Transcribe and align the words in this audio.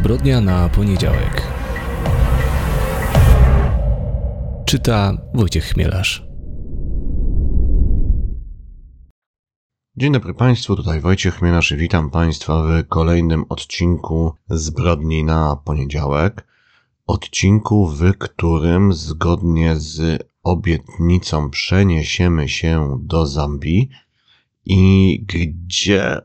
Zbrodnia 0.00 0.40
na 0.40 0.68
poniedziałek. 0.68 1.42
Czyta 4.64 5.16
Wojciech 5.34 5.64
Chmielarz. 5.64 6.26
Dzień 9.96 10.12
dobry 10.12 10.34
Państwu, 10.34 10.76
tutaj 10.76 11.00
Wojciech 11.00 11.34
Chmielarz 11.34 11.72
i 11.72 11.76
witam 11.76 12.10
Państwa 12.10 12.62
w 12.62 12.88
kolejnym 12.88 13.44
odcinku 13.48 14.34
Zbrodni 14.50 15.24
na 15.24 15.56
poniedziałek. 15.64 16.46
Odcinku, 17.06 17.86
w 17.86 18.18
którym 18.18 18.92
zgodnie 18.92 19.76
z 19.76 20.24
obietnicą 20.42 21.50
przeniesiemy 21.50 22.48
się 22.48 22.98
do 23.02 23.26
Zambii 23.26 23.88
i 24.64 25.24
gdzie 25.28 26.20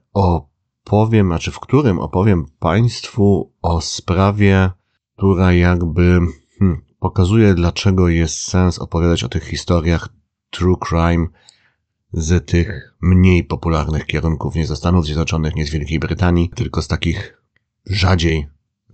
opowiem, 0.86 1.28
znaczy 1.28 1.52
w 1.52 1.60
którym 1.60 2.00
opowiem 2.00 2.46
Państwu 2.60 3.54
o 3.62 3.82
sprawie, 3.82 4.72
która 5.16 5.54
jakby 5.54 6.20
hmm, 6.60 6.82
pokazuje, 7.00 7.54
dlaczego 7.54 8.10
jest 8.10 8.38
sens 8.38 8.80
opowiadać 8.80 9.24
o 9.24 9.30
tych 9.30 9.44
historiach 9.44 10.10
true 10.50 10.78
crime 10.90 11.28
z 12.14 12.46
tych 12.46 12.96
mniej 13.02 13.44
popularnych 13.44 14.06
kierunków, 14.06 14.56
nie 14.56 14.68
ze 14.68 14.76
Stanów 14.76 15.06
Zjednoczonych, 15.06 15.56
nie 15.56 15.66
z 15.66 15.70
Wielkiej 15.70 16.00
Brytanii, 16.00 16.50
tylko 16.50 16.82
z 16.82 16.88
takich 16.88 17.42
rzadziej 17.86 18.48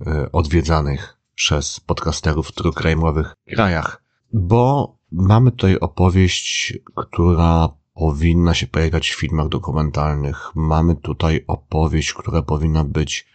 e, 0.08 0.32
odwiedzanych 0.32 1.18
przez 1.36 1.80
podcasterów 1.80 2.52
true 2.52 2.72
crime'owych 2.72 3.32
krajach. 3.56 4.04
Bo 4.34 4.98
mamy 5.12 5.52
tutaj 5.52 5.80
opowieść, 5.80 6.74
która 6.96 7.70
powinna 7.94 8.54
się 8.54 8.68
pojawiać 8.68 9.10
w 9.10 9.20
filmach 9.20 9.48
dokumentalnych. 9.48 10.52
Mamy 10.56 10.96
tutaj 10.96 11.44
opowieść, 11.48 12.14
która 12.14 12.42
powinna 12.42 12.84
być 12.84 13.28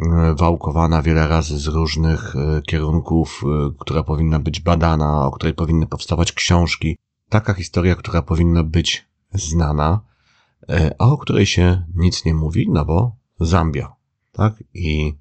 e, 0.00 0.34
wałkowana 0.34 1.02
wiele 1.02 1.28
razy 1.28 1.58
z 1.58 1.66
różnych 1.66 2.36
e, 2.36 2.62
kierunków, 2.62 3.42
e, 3.44 3.70
która 3.78 4.02
powinna 4.02 4.40
być 4.40 4.60
badana, 4.60 5.26
o 5.26 5.30
której 5.30 5.54
powinny 5.54 5.86
powstawać 5.86 6.32
książki. 6.32 6.96
Taka 7.28 7.54
historia, 7.54 7.94
która 7.94 8.22
powinna 8.22 8.62
być 8.62 9.08
znana, 9.32 10.00
a 10.98 11.08
o 11.08 11.18
której 11.18 11.46
się 11.46 11.84
nic 11.94 12.24
nie 12.24 12.34
mówi, 12.34 12.66
no 12.70 12.84
bo 12.84 13.16
Zambia, 13.40 13.92
tak? 14.32 14.64
I 14.74 15.14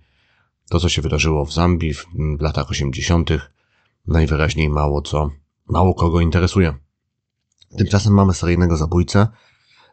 to, 0.69 0.79
co 0.79 0.89
się 0.89 1.01
wydarzyło 1.01 1.45
w 1.45 1.53
Zambii 1.53 1.93
w, 1.93 2.05
latach 2.39 2.69
80., 2.69 3.29
najwyraźniej 4.07 4.69
mało 4.69 5.01
co, 5.01 5.29
mało 5.69 5.93
kogo 5.93 6.21
interesuje. 6.21 6.73
Tymczasem 7.77 8.13
mamy 8.13 8.33
seryjnego 8.33 8.77
zabójcę. 8.77 9.27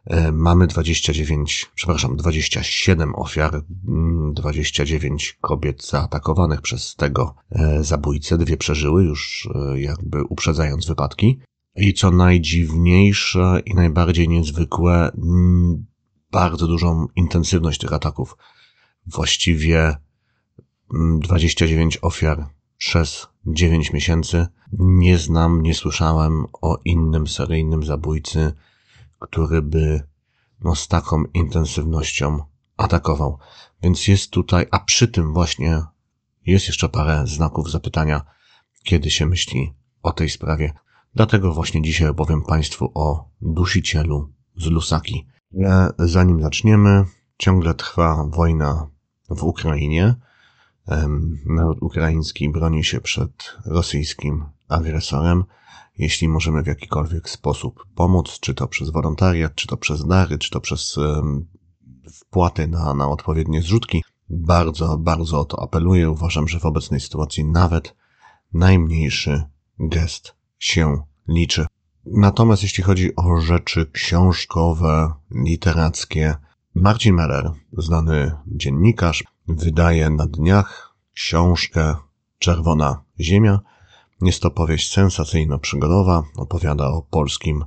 E, 0.04 0.32
mamy 0.32 0.66
29, 0.66 1.70
przepraszam, 1.74 2.16
27 2.16 3.14
ofiar, 3.14 3.62
29 4.32 5.04
mm, 5.04 5.18
kobiet 5.40 5.86
zaatakowanych 5.86 6.60
przez 6.60 6.96
tego 6.96 7.34
e, 7.50 7.84
zabójcę. 7.84 8.38
Dwie 8.38 8.56
przeżyły 8.56 9.04
już 9.04 9.48
e, 9.54 9.80
jakby 9.80 10.24
uprzedzając 10.24 10.86
wypadki. 10.86 11.40
I 11.76 11.94
co 11.94 12.10
najdziwniejsze 12.10 13.62
i 13.66 13.74
najbardziej 13.74 14.28
niezwykłe, 14.28 15.12
mm, 15.12 15.86
bardzo 16.30 16.66
dużą 16.66 17.06
intensywność 17.16 17.80
tych 17.80 17.92
ataków. 17.92 18.36
Właściwie 19.06 19.96
29 21.20 21.96
mm, 21.96 22.02
ofiar 22.02 22.48
przez 22.78 23.26
9 23.46 23.92
miesięcy. 23.92 24.46
Nie 24.72 25.18
znam, 25.18 25.62
nie 25.62 25.74
słyszałem 25.74 26.46
o 26.62 26.78
innym 26.84 27.26
seryjnym 27.26 27.84
zabójcy, 27.84 28.52
który 29.18 29.62
by 29.62 30.02
no, 30.64 30.74
z 30.74 30.88
taką 30.88 31.24
intensywnością 31.34 32.42
atakował. 32.76 33.38
Więc 33.82 34.08
jest 34.08 34.30
tutaj, 34.30 34.66
a 34.70 34.78
przy 34.78 35.08
tym 35.08 35.32
właśnie 35.32 35.82
jest 36.46 36.66
jeszcze 36.66 36.88
parę 36.88 37.22
znaków 37.26 37.70
zapytania, 37.70 38.24
kiedy 38.84 39.10
się 39.10 39.26
myśli 39.26 39.74
o 40.02 40.12
tej 40.12 40.30
sprawie. 40.30 40.72
Dlatego 41.14 41.52
właśnie 41.52 41.82
dzisiaj 41.82 42.08
opowiem 42.08 42.42
Państwu 42.42 42.90
o 42.94 43.28
dusicielu 43.40 44.32
z 44.56 44.66
Lusaki. 44.66 45.26
Ale 45.64 45.92
zanim 45.98 46.42
zaczniemy, 46.42 47.04
ciągle 47.38 47.74
trwa 47.74 48.24
wojna 48.28 48.90
w 49.30 49.42
Ukrainie. 49.42 50.14
Naród 51.46 51.82
ukraiński 51.82 52.48
broni 52.48 52.84
się 52.84 53.00
przed 53.00 53.56
rosyjskim 53.66 54.44
agresorem. 54.68 55.44
Jeśli 55.98 56.28
możemy 56.28 56.62
w 56.62 56.66
jakikolwiek 56.66 57.28
sposób 57.30 57.86
pomóc, 57.94 58.38
czy 58.40 58.54
to 58.54 58.68
przez 58.68 58.90
wolontariat, 58.90 59.54
czy 59.54 59.66
to 59.66 59.76
przez 59.76 60.06
dary, 60.06 60.38
czy 60.38 60.50
to 60.50 60.60
przez 60.60 60.98
wpłaty 62.12 62.68
na, 62.68 62.94
na 62.94 63.08
odpowiednie 63.08 63.62
zrzutki, 63.62 64.04
bardzo, 64.30 64.98
bardzo 64.98 65.40
o 65.40 65.44
to 65.44 65.62
apeluję. 65.62 66.10
Uważam, 66.10 66.48
że 66.48 66.60
w 66.60 66.64
obecnej 66.64 67.00
sytuacji 67.00 67.44
nawet 67.44 67.94
najmniejszy 68.52 69.42
gest 69.78 70.34
się 70.58 71.02
liczy. 71.28 71.66
Natomiast 72.06 72.62
jeśli 72.62 72.84
chodzi 72.84 73.16
o 73.16 73.40
rzeczy 73.40 73.86
książkowe, 73.92 75.12
literackie, 75.30 76.36
Marcin 76.74 77.14
Meller, 77.14 77.50
znany 77.72 78.32
dziennikarz, 78.46 79.24
wydaje 79.56 80.10
na 80.10 80.26
dniach 80.26 80.94
książkę 81.14 81.96
Czerwona 82.38 83.04
Ziemia. 83.20 83.60
Jest 84.22 84.42
to 84.42 84.50
powieść 84.50 84.92
sensacyjno-przygodowa. 84.92 86.22
Opowiada 86.36 86.88
o 86.88 87.02
polskim 87.02 87.64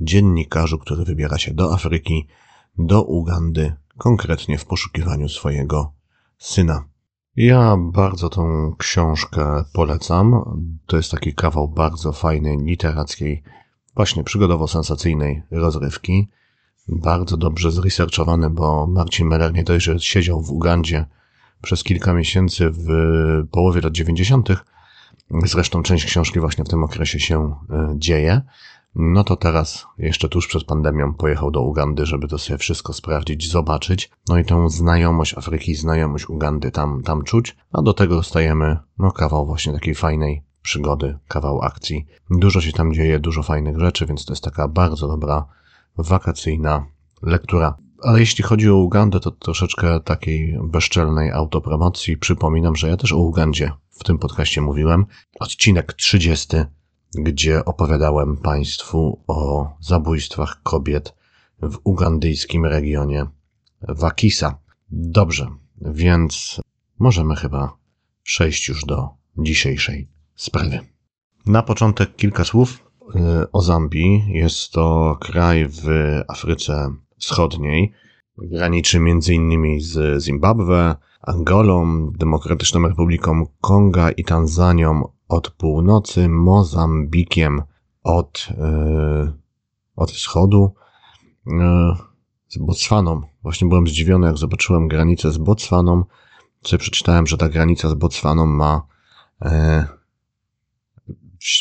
dziennikarzu, 0.00 0.78
który 0.78 1.04
wybiera 1.04 1.38
się 1.38 1.54
do 1.54 1.74
Afryki, 1.74 2.26
do 2.78 3.02
Ugandy, 3.02 3.76
konkretnie 3.98 4.58
w 4.58 4.64
poszukiwaniu 4.64 5.28
swojego 5.28 5.92
syna. 6.38 6.84
Ja 7.36 7.76
bardzo 7.78 8.28
tą 8.28 8.74
książkę 8.78 9.64
polecam. 9.72 10.44
To 10.86 10.96
jest 10.96 11.10
taki 11.10 11.34
kawał 11.34 11.68
bardzo 11.68 12.12
fajnej, 12.12 12.58
literackiej, 12.58 13.42
właśnie 13.94 14.24
przygodowo-sensacyjnej 14.24 15.42
rozrywki 15.50 16.28
bardzo 16.88 17.36
dobrze 17.36 17.70
zresearchowany, 17.70 18.50
bo 18.50 18.86
Marcin 18.86 19.26
Meller 19.26 19.52
nie 19.52 19.64
dość, 19.64 19.84
że 19.84 20.00
siedział 20.00 20.42
w 20.42 20.50
Ugandzie 20.50 21.06
przez 21.64 21.84
kilka 21.84 22.14
miesięcy 22.14 22.70
w 22.70 22.88
połowie 23.50 23.80
lat 23.80 23.92
90., 23.92 24.48
zresztą 25.44 25.82
część 25.82 26.04
książki 26.04 26.40
właśnie 26.40 26.64
w 26.64 26.68
tym 26.68 26.84
okresie 26.84 27.20
się 27.20 27.54
e, 27.70 27.94
dzieje, 27.96 28.42
no 28.94 29.24
to 29.24 29.36
teraz, 29.36 29.86
jeszcze 29.98 30.28
tuż 30.28 30.46
przed 30.46 30.64
pandemią, 30.64 31.14
pojechał 31.14 31.50
do 31.50 31.62
Ugandy, 31.62 32.06
żeby 32.06 32.28
to 32.28 32.38
sobie 32.38 32.58
wszystko 32.58 32.92
sprawdzić, 32.92 33.50
zobaczyć. 33.50 34.10
No 34.28 34.38
i 34.38 34.44
tą 34.44 34.68
znajomość 34.68 35.38
Afryki, 35.38 35.74
znajomość 35.74 36.28
Ugandy 36.28 36.70
tam, 36.70 37.02
tam 37.02 37.22
czuć. 37.22 37.56
A 37.72 37.82
do 37.82 37.94
tego 37.94 38.14
dostajemy, 38.14 38.78
no, 38.98 39.12
kawał 39.12 39.46
właśnie 39.46 39.72
takiej 39.72 39.94
fajnej 39.94 40.42
przygody, 40.62 41.18
kawał 41.28 41.62
akcji. 41.62 42.06
Dużo 42.30 42.60
się 42.60 42.72
tam 42.72 42.94
dzieje, 42.94 43.18
dużo 43.18 43.42
fajnych 43.42 43.78
rzeczy, 43.78 44.06
więc 44.06 44.24
to 44.24 44.32
jest 44.32 44.44
taka 44.44 44.68
bardzo 44.68 45.08
dobra 45.08 45.46
wakacyjna 45.96 46.86
lektura. 47.22 47.74
Ale 48.04 48.20
jeśli 48.20 48.44
chodzi 48.44 48.70
o 48.70 48.76
Ugandę, 48.76 49.20
to 49.20 49.30
troszeczkę 49.30 50.00
takiej 50.00 50.58
bezczelnej 50.62 51.30
autopromocji. 51.30 52.16
Przypominam, 52.16 52.76
że 52.76 52.88
ja 52.88 52.96
też 52.96 53.12
o 53.12 53.18
Ugandzie 53.18 53.72
w 53.90 54.04
tym 54.04 54.18
podcaście 54.18 54.60
mówiłem. 54.60 55.06
Odcinek 55.40 55.92
30, 55.92 56.56
gdzie 57.14 57.64
opowiadałem 57.64 58.36
Państwu 58.36 59.20
o 59.26 59.68
zabójstwach 59.80 60.62
kobiet 60.62 61.14
w 61.62 61.78
ugandyjskim 61.84 62.66
regionie 62.66 63.26
Wakisa. 63.88 64.58
Dobrze, 64.90 65.48
więc 65.80 66.60
możemy 66.98 67.36
chyba 67.36 67.76
przejść 68.22 68.68
już 68.68 68.84
do 68.84 69.08
dzisiejszej 69.38 70.08
sprawy. 70.34 70.80
Na 71.46 71.62
początek 71.62 72.16
kilka 72.16 72.44
słów 72.44 72.84
Y, 73.14 73.50
o 73.52 73.62
Zambii. 73.62 74.24
Jest 74.28 74.72
to 74.72 75.16
kraj 75.20 75.68
w 75.68 75.84
Afryce 76.28 76.90
Wschodniej. 77.24 77.92
Graniczy 78.38 78.98
m.in. 78.98 79.80
z 79.80 80.22
Zimbabwe, 80.22 80.96
Angolą, 81.20 82.10
Demokratyczną 82.12 82.88
Republiką 82.88 83.46
Konga 83.60 84.10
i 84.10 84.24
Tanzanią 84.24 85.08
od 85.28 85.50
północy, 85.50 86.28
Mozambikiem 86.28 87.62
od, 88.02 88.48
yy, 88.50 89.32
od 89.96 90.10
wschodu, 90.10 90.74
yy, 91.46 91.54
z 92.48 92.58
Botswaną. 92.58 93.20
Właśnie 93.42 93.68
byłem 93.68 93.86
zdziwiony, 93.86 94.26
jak 94.26 94.36
zobaczyłem 94.36 94.88
granicę 94.88 95.30
z 95.30 95.38
Botswaną. 95.38 96.04
Co 96.62 96.78
przeczytałem, 96.78 97.26
że 97.26 97.36
ta 97.36 97.48
granica 97.48 97.88
z 97.88 97.94
Botswaną 97.94 98.46
ma 98.46 98.86
yy, 99.42 99.50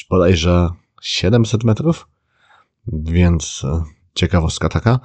bodajże 0.09 0.69
700 1.01 1.63
metrów, 1.63 2.07
więc 2.87 3.65
ciekawostka 4.13 4.69
taka. 4.69 4.99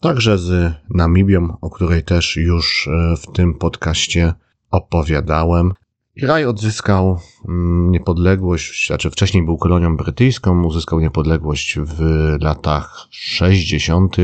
Także 0.00 0.38
z 0.38 0.74
Namibią, 0.90 1.56
o 1.60 1.70
której 1.70 2.04
też 2.04 2.36
już 2.36 2.88
e, 2.88 3.16
w 3.16 3.32
tym 3.32 3.54
podcaście 3.54 4.34
opowiadałem. 4.70 5.72
Kraj 6.20 6.44
odzyskał 6.44 7.18
mm, 7.48 7.90
niepodległość, 7.90 8.86
znaczy 8.86 9.10
wcześniej 9.10 9.44
był 9.44 9.58
kolonią 9.58 9.96
brytyjską, 9.96 10.64
uzyskał 10.64 11.00
niepodległość 11.00 11.78
w 11.78 12.00
latach 12.40 13.06
60. 13.10 14.16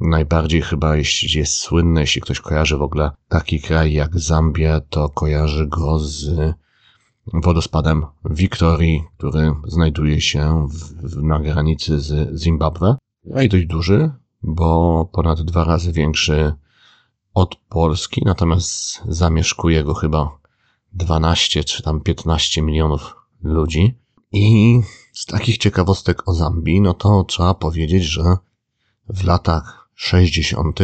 Najbardziej 0.00 0.62
chyba, 0.62 0.96
jeśli 0.96 1.38
jest 1.38 1.54
słynny, 1.54 2.00
jeśli 2.00 2.22
ktoś 2.22 2.40
kojarzy 2.40 2.76
w 2.76 2.82
ogóle 2.82 3.10
taki 3.28 3.60
kraj 3.60 3.92
jak 3.92 4.18
Zambia, 4.18 4.80
to 4.80 5.08
kojarzy 5.08 5.66
go 5.66 5.98
z 5.98 6.30
wodospadem 7.34 8.06
Wiktorii, 8.24 9.02
który 9.18 9.52
znajduje 9.66 10.20
się 10.20 10.68
w, 11.02 11.22
na 11.22 11.40
granicy 11.40 12.00
z 12.00 12.40
Zimbabwe. 12.40 12.96
No 13.24 13.42
i 13.42 13.48
dość 13.48 13.66
duży, 13.66 14.10
bo 14.46 15.04
ponad 15.12 15.42
dwa 15.42 15.64
razy 15.64 15.92
większy 15.92 16.54
od 17.34 17.56
Polski, 17.56 18.22
natomiast 18.24 19.02
zamieszkuje 19.08 19.84
go 19.84 19.94
chyba 19.94 20.38
12 20.92 21.64
czy 21.64 21.82
tam 21.82 22.00
15 22.00 22.62
milionów 22.62 23.16
ludzi. 23.42 23.98
I 24.32 24.80
z 25.12 25.26
takich 25.26 25.58
ciekawostek 25.58 26.28
o 26.28 26.34
Zambii, 26.34 26.80
no 26.80 26.94
to 26.94 27.24
trzeba 27.24 27.54
powiedzieć, 27.54 28.02
że 28.02 28.36
w 29.08 29.24
latach 29.24 29.88
60. 29.94 30.80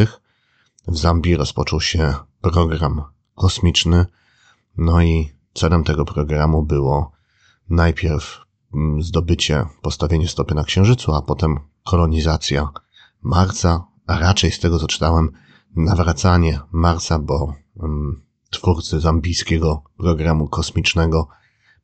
w 0.89 0.99
Zambii 0.99 1.37
rozpoczął 1.37 1.81
się 1.81 2.15
program 2.41 3.03
kosmiczny, 3.35 4.07
no 4.77 5.03
i 5.03 5.33
celem 5.55 5.85
tego 5.85 6.05
programu 6.05 6.63
było 6.63 7.13
najpierw 7.71 8.41
mm, 8.75 9.03
zdobycie, 9.03 9.67
postawienie 9.83 10.29
stopy 10.29 10.55
na 10.55 10.65
Księżycu, 10.65 11.15
a 11.15 11.23
potem 11.23 11.61
kolonizacja 11.85 12.69
Marsa, 13.23 13.85
a 14.07 14.19
raczej 14.19 14.51
z 14.51 14.61
tego 14.61 14.79
co 14.79 14.87
czytałem, 14.87 15.31
nawracanie 15.77 16.61
Marsa, 16.73 17.19
bo 17.19 17.55
um, 17.75 18.23
twórcy 18.51 19.01
zambijskiego 19.01 19.83
programu 19.97 20.49
kosmicznego 20.49 21.29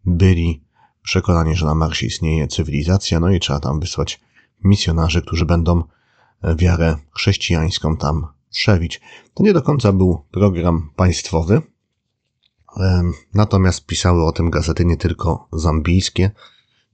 byli 0.04 0.64
przekonani, 1.02 1.54
że 1.54 1.66
na 1.66 1.74
Marsie 1.74 2.06
istnieje 2.06 2.48
cywilizacja, 2.48 3.20
no 3.20 3.30
i 3.30 3.40
trzeba 3.40 3.60
tam 3.60 3.80
wysłać 3.80 4.20
misjonarzy, 4.64 5.22
którzy 5.22 5.46
będą 5.46 5.82
e, 6.42 6.56
wiarę 6.56 6.96
chrześcijańską 7.10 7.96
tam 7.96 8.26
przewić. 8.50 9.00
To 9.34 9.42
nie 9.42 9.52
do 9.52 9.62
końca 9.62 9.92
był 9.92 10.24
program 10.30 10.90
państwowy, 10.96 11.62
natomiast 13.34 13.86
pisały 13.86 14.24
o 14.24 14.32
tym 14.32 14.50
gazety 14.50 14.84
nie 14.84 14.96
tylko 14.96 15.48
zambijskie. 15.52 16.30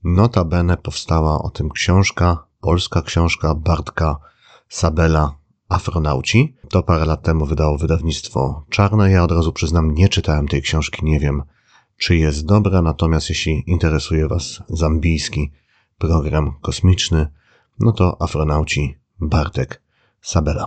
Notabene 0.03 0.77
powstała 0.77 1.41
o 1.41 1.49
tym 1.49 1.69
książka, 1.69 2.47
polska 2.61 3.01
książka 3.01 3.55
Bartka 3.55 4.19
Sabela 4.67 5.37
Afronauci. 5.69 6.55
To 6.69 6.83
parę 6.83 7.05
lat 7.05 7.23
temu 7.23 7.45
wydało 7.45 7.77
wydawnictwo 7.77 8.65
Czarne. 8.69 9.11
Ja 9.11 9.23
od 9.23 9.31
razu 9.31 9.53
przyznam, 9.53 9.93
nie 9.93 10.09
czytałem 10.09 10.47
tej 10.47 10.61
książki, 10.61 11.05
nie 11.05 11.19
wiem, 11.19 11.43
czy 11.97 12.15
jest 12.15 12.45
dobra, 12.45 12.81
natomiast 12.81 13.29
jeśli 13.29 13.63
interesuje 13.67 14.27
Was 14.27 14.63
zambijski 14.69 15.51
program 15.97 16.53
kosmiczny, 16.61 17.27
no 17.79 17.91
to 17.91 18.21
Afronauci 18.21 18.95
Bartek 19.19 19.81
Sabela. 20.21 20.65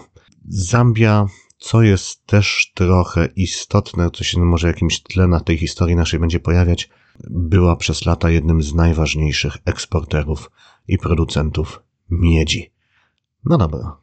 Zambia, 0.49 1.27
co 1.59 1.83
jest 1.83 2.27
też 2.27 2.73
trochę 2.75 3.27
istotne, 3.27 4.11
co 4.11 4.25
się 4.25 4.41
może 4.41 4.69
jakimś 4.69 5.03
tle 5.03 5.27
na 5.27 5.41
tej 5.41 5.59
historii 5.59 5.97
naszej 5.97 6.21
będzie 6.21 6.41
pojawiać, 6.41 6.89
była 7.31 7.77
przez 7.77 8.07
lata 8.07 8.31
jednym 8.31 8.63
z 8.63 8.75
najważniejszych 8.75 9.57
eksporterów 9.65 10.51
i 10.89 10.99
producentów 10.99 11.83
miedzi. 12.11 12.78
No 13.45 13.59
dobra, 13.59 13.97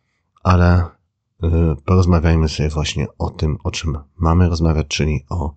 ale 0.44 0.84
y, 0.84 1.48
porozmawiajmy 1.86 2.50
sobie 2.50 2.70
właśnie 2.70 3.08
o 3.18 3.30
tym, 3.30 3.58
o 3.64 3.72
czym 3.72 3.98
mamy 4.18 4.50
rozmawiać, 4.50 4.88
czyli 4.88 5.26
o 5.30 5.56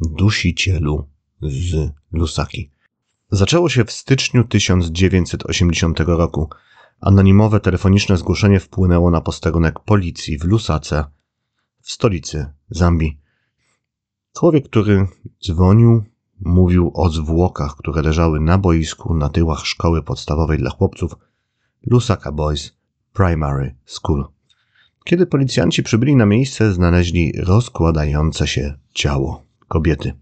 dusicielu 0.00 1.08
z 1.42 1.90
Lusaki. 2.12 2.70
Zaczęło 3.30 3.68
się 3.68 3.84
w 3.84 3.92
styczniu 3.92 4.44
1980 4.44 6.00
roku. 6.00 6.48
Anonimowe 7.00 7.60
telefoniczne 7.60 8.16
zgłoszenie 8.16 8.60
wpłynęło 8.60 9.10
na 9.10 9.20
posterunek 9.20 9.80
policji 9.80 10.38
w 10.38 10.44
Lusace, 10.44 11.04
w 11.80 11.90
stolicy 11.90 12.46
Zambii. 12.70 13.20
Człowiek, 14.36 14.68
który 14.68 15.06
dzwonił, 15.46 16.04
mówił 16.40 16.90
o 16.94 17.08
zwłokach, 17.08 17.76
które 17.76 18.02
leżały 18.02 18.40
na 18.40 18.58
boisku 18.58 19.14
na 19.14 19.28
tyłach 19.28 19.66
szkoły 19.66 20.02
podstawowej 20.02 20.58
dla 20.58 20.70
chłopców 20.70 21.12
Lusaka 21.86 22.32
Boys 22.32 22.77
Primary 23.18 23.74
School. 23.84 24.24
Kiedy 25.04 25.26
policjanci 25.26 25.82
przybyli 25.82 26.16
na 26.16 26.26
miejsce, 26.26 26.72
znaleźli 26.72 27.32
rozkładające 27.38 28.46
się 28.46 28.74
ciało 28.94 29.42
kobiety. 29.68 30.12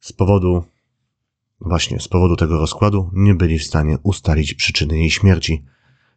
Z 0.00 0.12
powodu, 0.12 0.64
właśnie 1.60 2.00
z 2.00 2.08
powodu 2.08 2.36
tego 2.36 2.58
rozkładu, 2.58 3.10
nie 3.12 3.34
byli 3.34 3.58
w 3.58 3.64
stanie 3.64 3.98
ustalić 4.02 4.54
przyczyny 4.54 4.98
jej 4.98 5.10
śmierci. 5.10 5.64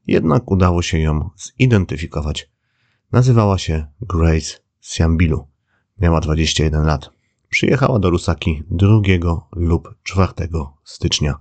Jednak 0.07 0.51
udało 0.51 0.81
się 0.81 0.99
ją 0.99 1.29
zidentyfikować. 1.59 2.49
Nazywała 3.11 3.57
się 3.57 3.87
Grace 4.01 4.57
Siambilu. 4.81 5.47
Miała 5.99 6.19
21 6.19 6.85
lat. 6.85 7.09
Przyjechała 7.49 7.99
do 7.99 8.09
Lusaki 8.09 8.63
2 8.71 8.89
lub 9.51 9.95
4 10.03 10.27
stycznia. 10.83 11.39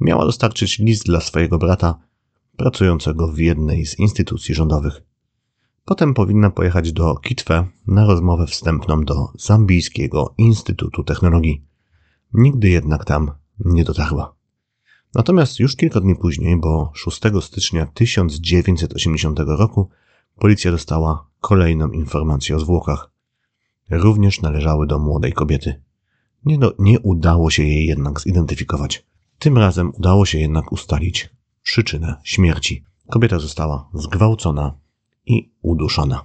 Miała 0.00 0.24
dostarczyć 0.24 0.78
list 0.78 1.06
dla 1.06 1.20
swojego 1.20 1.58
brata, 1.58 2.05
pracującego 2.56 3.32
w 3.32 3.38
jednej 3.38 3.86
z 3.86 3.98
instytucji 3.98 4.54
rządowych. 4.54 5.02
Potem 5.84 6.14
powinna 6.14 6.50
pojechać 6.50 6.92
do 6.92 7.14
Kitwe 7.14 7.66
na 7.86 8.06
rozmowę 8.06 8.46
wstępną 8.46 9.04
do 9.04 9.28
Zambijskiego 9.38 10.34
Instytutu 10.38 11.04
Technologii. 11.04 11.64
Nigdy 12.34 12.68
jednak 12.68 13.04
tam 13.04 13.30
nie 13.64 13.84
dotarła. 13.84 14.34
Natomiast 15.14 15.60
już 15.60 15.76
kilka 15.76 16.00
dni 16.00 16.16
później, 16.16 16.56
bo 16.56 16.92
6 16.94 17.20
stycznia 17.40 17.86
1980 17.86 19.38
roku, 19.38 19.88
policja 20.38 20.70
dostała 20.70 21.26
kolejną 21.40 21.90
informację 21.90 22.56
o 22.56 22.60
zwłokach. 22.60 23.10
Również 23.90 24.42
należały 24.42 24.86
do 24.86 24.98
młodej 24.98 25.32
kobiety. 25.32 25.82
Nie, 26.44 26.58
do, 26.58 26.74
nie 26.78 27.00
udało 27.00 27.50
się 27.50 27.62
jej 27.62 27.86
jednak 27.86 28.20
zidentyfikować. 28.20 29.06
Tym 29.38 29.58
razem 29.58 29.92
udało 29.94 30.26
się 30.26 30.38
jednak 30.38 30.72
ustalić 30.72 31.35
przyczynę 31.66 32.16
śmierci. 32.24 32.84
Kobieta 33.10 33.38
została 33.38 33.88
zgwałcona 33.94 34.74
i 35.26 35.50
uduszona. 35.62 36.22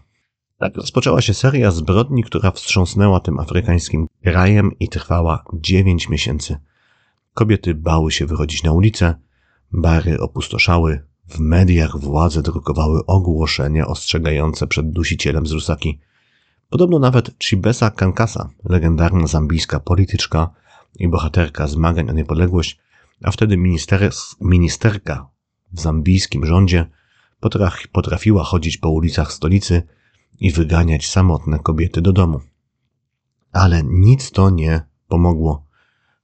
Tak 0.57 0.75
rozpoczęła 0.75 1.21
się 1.21 1.33
seria 1.33 1.71
zbrodni, 1.71 2.23
która 2.23 2.51
wstrząsnęła 2.51 3.19
tym 3.19 3.39
afrykańskim 3.39 4.07
krajem 4.23 4.71
i 4.79 4.89
trwała 4.89 5.43
dziewięć 5.53 6.09
miesięcy. 6.09 6.57
Kobiety 7.33 7.75
bały 7.75 8.11
się 8.11 8.25
wychodzić 8.25 8.63
na 8.63 8.71
ulicę, 8.71 9.15
bary 9.71 10.19
opustoszały, 10.19 11.03
w 11.29 11.39
mediach 11.39 11.97
władze 11.97 12.41
drukowały 12.41 13.05
ogłoszenia 13.05 13.87
ostrzegające 13.87 14.67
przed 14.67 14.91
dusicielem 14.91 15.47
z 15.47 15.51
Rusaki. 15.51 15.99
Podobno 16.69 16.99
nawet 16.99 17.43
Chibesa 17.43 17.89
Kankasa, 17.89 18.49
legendarna 18.63 19.27
zambijska 19.27 19.79
polityczka 19.79 20.49
i 20.99 21.07
bohaterka 21.07 21.67
zmagań 21.67 22.09
o 22.09 22.13
niepodległość, 22.13 22.79
a 23.23 23.31
wtedy 23.31 23.57
ministerka 24.41 25.29
w 25.71 25.81
zambijskim 25.81 26.45
rządzie, 26.45 26.85
potrafiła 27.91 28.43
chodzić 28.43 28.77
po 28.77 28.89
ulicach 28.89 29.33
stolicy 29.33 29.83
i 30.39 30.51
wyganiać 30.51 31.09
samotne 31.09 31.59
kobiety 31.59 32.01
do 32.01 32.11
domu. 32.11 32.41
Ale 33.51 33.83
nic 33.83 34.31
to 34.31 34.49
nie 34.49 34.81
pomogło. 35.07 35.65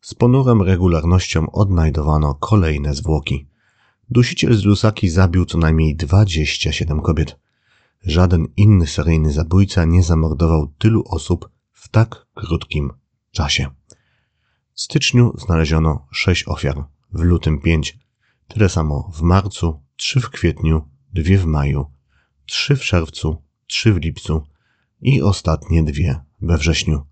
Z 0.01 0.13
ponurą 0.13 0.63
regularnością 0.63 1.51
odnajdowano 1.51 2.35
kolejne 2.35 2.93
zwłoki. 2.93 3.47
Dusiciel 4.09 4.53
z 4.53 4.63
Lusaki 4.63 5.09
zabił 5.09 5.45
co 5.45 5.57
najmniej 5.57 5.95
27 5.95 7.01
kobiet. 7.01 7.39
Żaden 8.03 8.47
inny 8.57 8.87
seryjny 8.87 9.31
zabójca 9.31 9.85
nie 9.85 10.03
zamordował 10.03 10.67
tylu 10.77 11.03
osób 11.07 11.49
w 11.73 11.89
tak 11.89 12.27
krótkim 12.33 12.93
czasie. 13.31 13.67
W 14.77 14.81
styczniu 14.81 15.33
znaleziono 15.37 16.07
6 16.11 16.47
ofiar, 16.47 16.85
w 17.11 17.19
lutym 17.19 17.61
5, 17.61 17.97
tyle 18.47 18.69
samo 18.69 19.11
w 19.15 19.21
marcu, 19.21 19.83
3 19.95 20.19
w 20.19 20.29
kwietniu, 20.29 20.89
2 21.13 21.37
w 21.37 21.45
maju, 21.45 21.85
3 22.45 22.75
w 22.75 22.81
czerwcu, 22.81 23.41
trzy 23.67 23.93
w 23.93 23.97
lipcu 23.97 24.47
i 25.01 25.21
ostatnie 25.21 25.83
dwie 25.83 26.19
we 26.41 26.57
wrześniu. 26.57 27.05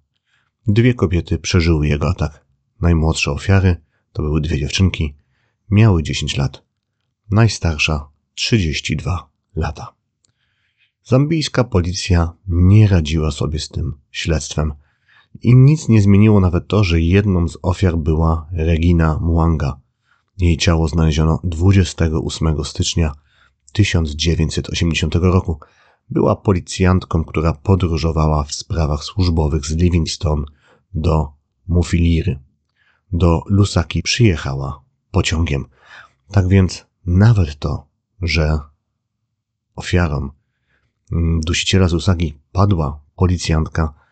Dwie 0.67 0.93
kobiety 0.93 1.37
przeżyły 1.37 1.87
jego 1.87 2.09
atak. 2.09 2.45
Najmłodsze 2.81 3.31
ofiary, 3.31 3.81
to 4.13 4.23
były 4.23 4.41
dwie 4.41 4.59
dziewczynki, 4.59 5.15
miały 5.69 6.03
10 6.03 6.37
lat. 6.37 6.63
Najstarsza 7.31 8.09
32 8.35 9.29
lata. 9.55 9.93
Zambijska 11.03 11.63
policja 11.63 12.33
nie 12.47 12.87
radziła 12.87 13.31
sobie 13.31 13.59
z 13.59 13.69
tym 13.69 13.97
śledztwem. 14.11 14.73
I 15.41 15.55
nic 15.55 15.89
nie 15.89 16.01
zmieniło 16.01 16.39
nawet 16.39 16.67
to, 16.67 16.83
że 16.83 17.01
jedną 17.01 17.47
z 17.47 17.57
ofiar 17.61 17.97
była 17.97 18.49
Regina 18.51 19.19
Mwanga. 19.19 19.79
Jej 20.37 20.57
ciało 20.57 20.87
znaleziono 20.87 21.39
28 21.43 22.65
stycznia 22.65 23.11
1980 23.73 25.15
roku, 25.15 25.59
była 26.09 26.35
policjantką, 26.35 27.23
która 27.23 27.53
podróżowała 27.53 28.43
w 28.43 28.53
sprawach 28.53 29.03
służbowych 29.03 29.65
z 29.65 29.75
Livingstone 29.75 30.45
do 30.93 31.27
Mufiliry. 31.67 32.39
Do 33.11 33.41
Lusaki 33.47 34.03
przyjechała 34.03 34.81
pociągiem. 35.11 35.65
Tak 36.31 36.47
więc 36.47 36.85
nawet 37.05 37.59
to, 37.59 37.87
że 38.21 38.59
ofiarą 39.75 40.29
mm, 41.11 41.41
dusiciela 41.41 41.87
z 41.87 41.93
Usagi 41.93 42.39
padła 42.51 42.99
policjantka, 43.15 44.04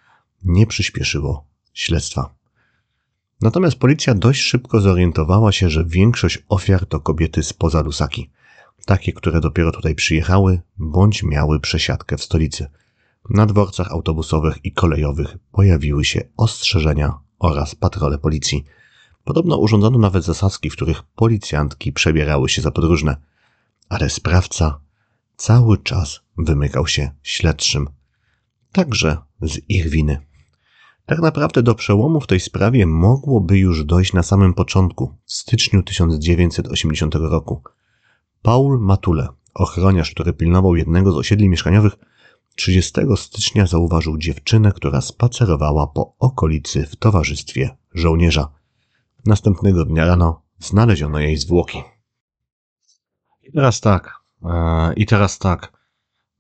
nie 0.44 0.68
przyspieszyło 0.68 1.48
śledztwa. 1.74 2.36
Natomiast 3.42 3.76
policja 3.76 4.14
dość 4.16 4.42
szybko 4.42 4.82
zorientowała 4.82 5.52
się, 5.52 5.70
że 5.70 5.86
większość 5.86 6.44
ofiar 6.50 6.86
to 6.86 7.00
kobiety 7.00 7.44
spoza 7.44 7.82
Lusaki. 7.82 8.30
Takie, 8.86 9.14
które 9.14 9.42
dopiero 9.42 9.72
tutaj 9.72 9.96
przyjechały, 9.96 10.62
bądź 10.78 11.24
miały 11.24 11.60
przesiadkę 11.60 12.18
w 12.18 12.24
stolicy. 12.24 12.68
Na 13.30 13.46
dworcach 13.46 13.92
autobusowych 13.92 14.66
i 14.66 14.72
kolejowych 14.72 15.38
pojawiły 15.52 16.06
się 16.06 16.22
ostrzeżenia 16.38 17.20
oraz 17.40 17.76
patrole 17.76 18.18
policji. 18.18 18.66
Podobno 19.24 19.58
urządzono 19.58 19.98
nawet 19.98 20.24
zasadzki, 20.24 20.70
w 20.70 20.74
których 20.74 21.04
policjantki 21.04 21.94
przebierały 21.94 22.50
się 22.50 22.62
za 22.62 22.72
podróżne. 22.72 23.18
Ale 23.90 24.10
sprawca 24.10 24.80
cały 25.36 25.78
czas 25.78 26.22
wymykał 26.38 26.88
się 26.88 27.12
śledczym. 27.24 27.90
Także 28.72 29.18
z 29.42 29.60
ich 29.70 29.90
winy. 29.90 30.33
Tak 31.06 31.20
naprawdę 31.20 31.64
do 31.64 31.76
przełomu 31.76 32.22
w 32.22 32.28
tej 32.28 32.40
sprawie 32.40 32.86
mogłoby 32.86 33.58
już 33.58 33.86
dojść 33.86 34.14
na 34.14 34.24
samym 34.24 34.54
początku, 34.54 35.14
w 35.26 35.34
styczniu 35.34 35.84
1980 35.84 37.16
roku. 37.16 37.62
Paul 38.42 38.80
Matule, 38.80 39.28
ochroniarz, 39.54 40.12
który 40.12 40.34
pilnował 40.34 40.76
jednego 40.76 41.12
z 41.12 41.18
osiedli 41.18 41.50
mieszkaniowych, 41.50 41.94
30 42.56 42.92
stycznia 43.16 43.68
zauważył 43.68 44.18
dziewczynę, 44.18 44.72
która 44.72 45.02
spacerowała 45.02 45.88
po 45.88 46.16
okolicy 46.20 46.86
w 46.86 46.96
towarzystwie 46.96 47.78
żołnierza. 47.94 48.50
Następnego 49.26 49.86
dnia 49.86 50.06
rano 50.06 50.42
znaleziono 50.60 51.20
jej 51.20 51.38
zwłoki. 51.38 51.84
I 53.42 53.52
teraz 53.52 53.82
tak, 53.82 54.22
e, 54.46 54.94
i 54.94 55.06
teraz 55.06 55.40
tak. 55.40 55.83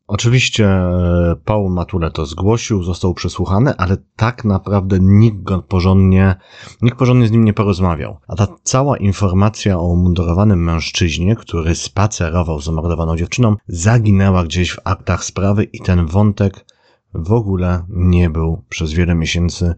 Oczywiście 0.07 0.67
e, 0.67 1.35
Paul 1.45 1.71
Matule 1.71 2.11
to 2.11 2.25
zgłosił, 2.25 2.83
został 2.83 3.13
przesłuchany, 3.13 3.77
ale 3.77 3.97
tak 4.15 4.45
naprawdę 4.45 4.97
nikt 5.01 5.43
go 5.43 5.61
porządnie, 5.61 6.35
nikt 6.81 6.97
porządnie 6.97 7.27
z 7.27 7.31
nim 7.31 7.45
nie 7.45 7.53
porozmawiał. 7.53 8.17
A 8.27 8.35
ta 8.35 8.47
cała 8.63 8.97
informacja 8.97 9.79
o 9.79 9.87
umundurowanym 9.87 10.63
mężczyźnie, 10.63 11.35
który 11.35 11.75
spacerował 11.75 12.61
z 12.61 12.65
zamordowaną 12.65 13.17
dziewczyną, 13.17 13.55
zaginęła 13.67 14.43
gdzieś 14.43 14.71
w 14.71 14.79
aktach 14.83 15.23
sprawy 15.23 15.63
i 15.63 15.79
ten 15.79 16.05
wątek 16.05 16.65
w 17.13 17.31
ogóle 17.31 17.85
nie 17.89 18.29
był 18.29 18.63
przez 18.69 18.93
wiele 18.93 19.15
miesięcy 19.15 19.75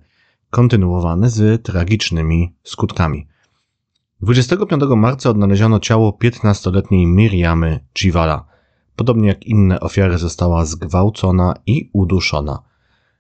kontynuowany 0.49 1.29
z 1.29 1.63
tragicznymi 1.63 2.55
skutkami. 2.63 3.27
25 4.21 4.83
marca 4.95 5.29
odnaleziono 5.29 5.79
ciało 5.79 6.17
15-letniej 6.23 7.07
Miriamy 7.07 7.79
Chivala. 7.97 8.54
Podobnie 8.95 9.27
jak 9.27 9.43
inne 9.43 9.79
ofiary 9.79 10.17
została 10.17 10.65
zgwałcona 10.65 11.53
i 11.65 11.89
uduszona. 11.93 12.63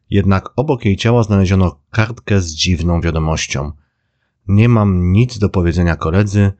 Jednak 0.09 0.49
obok 0.55 0.85
jej 0.85 0.97
ciała 0.97 1.23
znaleziono 1.23 1.79
kartkę 1.89 2.41
z 2.41 2.55
dziwną 2.55 3.01
wiadomością. 3.01 3.71
Nie 4.47 4.69
mam 4.69 5.11
nic 5.11 5.37
do 5.37 5.49
powiedzenia 5.49 5.95
koledzy 5.95 6.53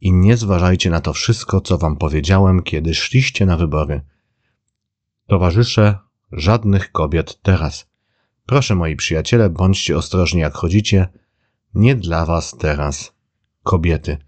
i 0.00 0.12
nie 0.12 0.36
zważajcie 0.36 0.90
na 0.90 1.00
to 1.00 1.12
wszystko, 1.12 1.60
co 1.60 1.78
wam 1.78 1.96
powiedziałem, 1.96 2.62
kiedy 2.62 2.94
szliście 2.94 3.46
na 3.46 3.56
wybory. 3.56 4.00
Towarzysze, 5.26 5.98
żadnych 6.32 6.92
kobiet 6.92 7.42
teraz. 7.42 7.90
Proszę 8.46 8.74
moi 8.74 8.96
przyjaciele, 8.96 9.50
bądźcie 9.50 9.96
ostrożni 9.96 10.40
jak 10.40 10.54
chodzicie. 10.54 11.08
Nie 11.74 11.94
dla 11.94 12.24
was 12.24 12.56
teraz 12.58 13.12
kobiety. 13.62 14.18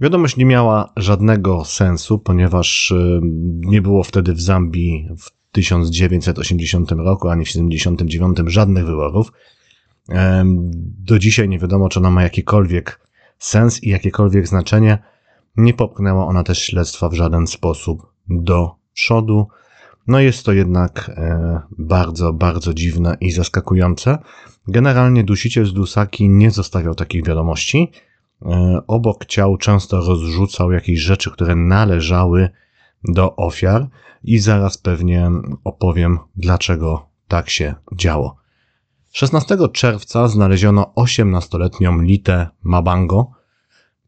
Wiadomość 0.00 0.36
nie 0.36 0.44
miała 0.44 0.92
żadnego 0.96 1.64
sensu, 1.64 2.18
ponieważ 2.18 2.90
y, 2.90 3.20
nie 3.60 3.82
było 3.82 4.02
wtedy 4.02 4.32
w 4.32 4.40
Zambii 4.40 5.08
w 5.18 5.30
1980 5.52 6.90
roku 6.92 7.28
ani 7.28 7.44
w 7.44 7.48
1979 7.48 8.52
żadnych 8.52 8.86
wyborów. 8.86 9.32
Do 10.98 11.18
dzisiaj 11.18 11.48
nie 11.48 11.58
wiadomo, 11.58 11.88
czy 11.88 11.98
ona 11.98 12.10
ma 12.10 12.22
jakikolwiek 12.22 13.00
sens 13.38 13.82
i 13.82 13.88
jakiekolwiek 13.88 14.48
znaczenie. 14.48 14.98
Nie 15.56 15.74
popchnęła 15.74 16.26
ona 16.26 16.44
też 16.44 16.62
śledztwa 16.62 17.08
w 17.08 17.14
żaden 17.14 17.46
sposób 17.46 18.12
do 18.28 18.74
przodu. 18.94 19.48
No 20.06 20.20
jest 20.20 20.44
to 20.44 20.52
jednak 20.52 21.10
e, 21.16 21.60
bardzo, 21.78 22.32
bardzo 22.32 22.74
dziwne 22.74 23.16
i 23.20 23.30
zaskakujące. 23.30 24.18
Generalnie 24.68 25.24
dusiciel 25.24 25.66
z 25.66 25.72
Dusaki 25.72 26.28
nie 26.28 26.50
zostawiał 26.50 26.94
takich 26.94 27.24
wiadomości. 27.24 27.92
E, 28.42 28.80
obok 28.86 29.24
ciał 29.24 29.56
często 29.56 30.00
rozrzucał 30.00 30.72
jakieś 30.72 31.00
rzeczy, 31.00 31.30
które 31.30 31.56
należały 31.56 32.48
do 33.04 33.36
ofiar 33.36 33.88
i 34.22 34.38
zaraz 34.38 34.78
pewnie 34.78 35.30
opowiem, 35.64 36.18
dlaczego 36.36 37.06
tak 37.28 37.50
się 37.50 37.74
działo. 37.96 38.36
16 39.12 39.56
czerwca 39.72 40.28
znaleziono 40.28 40.92
18-letnią 40.96 42.02
Litę 42.02 42.48
Mabango. 42.62 43.30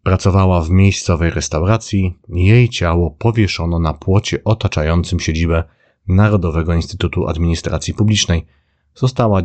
Pracowała 0.03 0.63
w 0.63 0.71
miejscowej 0.71 1.31
restauracji. 1.31 2.19
Jej 2.29 2.69
ciało 2.69 3.11
powieszono 3.11 3.79
na 3.79 3.95
płocie 3.95 4.45
otaczającym 4.45 5.21
siedzibę 5.21 5.65
Narodowego 6.09 6.75
Instytutu 6.75 7.29
Administracji 7.29 7.95
Publicznej. 7.95 8.47
Została 8.95 9.43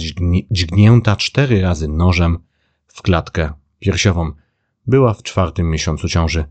dźgnięta 0.51 1.15
cztery 1.15 1.61
razy 1.61 1.87
nożem 1.87 2.39
w 2.87 3.01
klatkę 3.01 3.53
piersiową. 3.79 4.31
Była 4.87 5.13
w 5.13 5.23
czwartym 5.23 5.69
miesiącu 5.69 6.09
ciąży. 6.09 6.45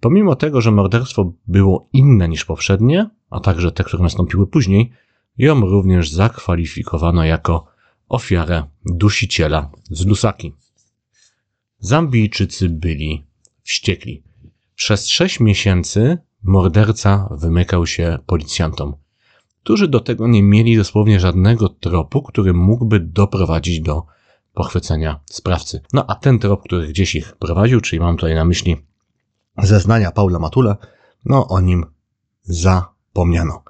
Pomimo 0.00 0.36
tego, 0.36 0.60
że 0.60 0.70
morderstwo 0.70 1.32
było 1.46 1.88
inne 1.92 2.28
niż 2.28 2.44
poprzednie, 2.44 3.10
a 3.30 3.40
także 3.40 3.72
te, 3.72 3.84
które 3.84 4.02
nastąpiły 4.02 4.46
później, 4.46 4.92
ją 5.38 5.60
również 5.60 6.10
zakwalifikowano 6.10 7.24
jako 7.24 7.66
ofiarę 8.08 8.64
dusiciela 8.84 9.70
z 9.90 10.06
Lusaki. 10.06 10.52
Zambijczycy 11.78 12.68
byli 12.68 13.26
wściekli. 13.62 14.22
Przez 14.74 15.08
sześć 15.08 15.40
miesięcy 15.40 16.18
morderca 16.42 17.28
wymykał 17.30 17.86
się 17.86 18.18
policjantom 18.26 18.94
którzy 19.66 19.88
do 19.88 20.00
tego 20.00 20.28
nie 20.28 20.42
mieli 20.42 20.76
dosłownie 20.76 21.20
żadnego 21.20 21.68
tropu, 21.68 22.22
który 22.22 22.54
mógłby 22.54 23.00
doprowadzić 23.00 23.80
do 23.80 24.06
pochwycenia 24.56 25.20
sprawcy. 25.30 25.80
No 25.92 26.04
a 26.08 26.14
ten 26.14 26.38
trop, 26.38 26.62
który 26.62 26.88
gdzieś 26.88 27.14
ich 27.14 27.36
prowadził, 27.36 27.80
czyli 27.80 28.00
mam 28.00 28.16
tutaj 28.16 28.34
na 28.34 28.44
myśli 28.44 28.76
zeznania 29.62 30.10
Paula 30.10 30.38
Matula, 30.38 30.76
no 31.24 31.48
o 31.48 31.60
nim 31.60 31.86
zapomniano. 32.42 33.62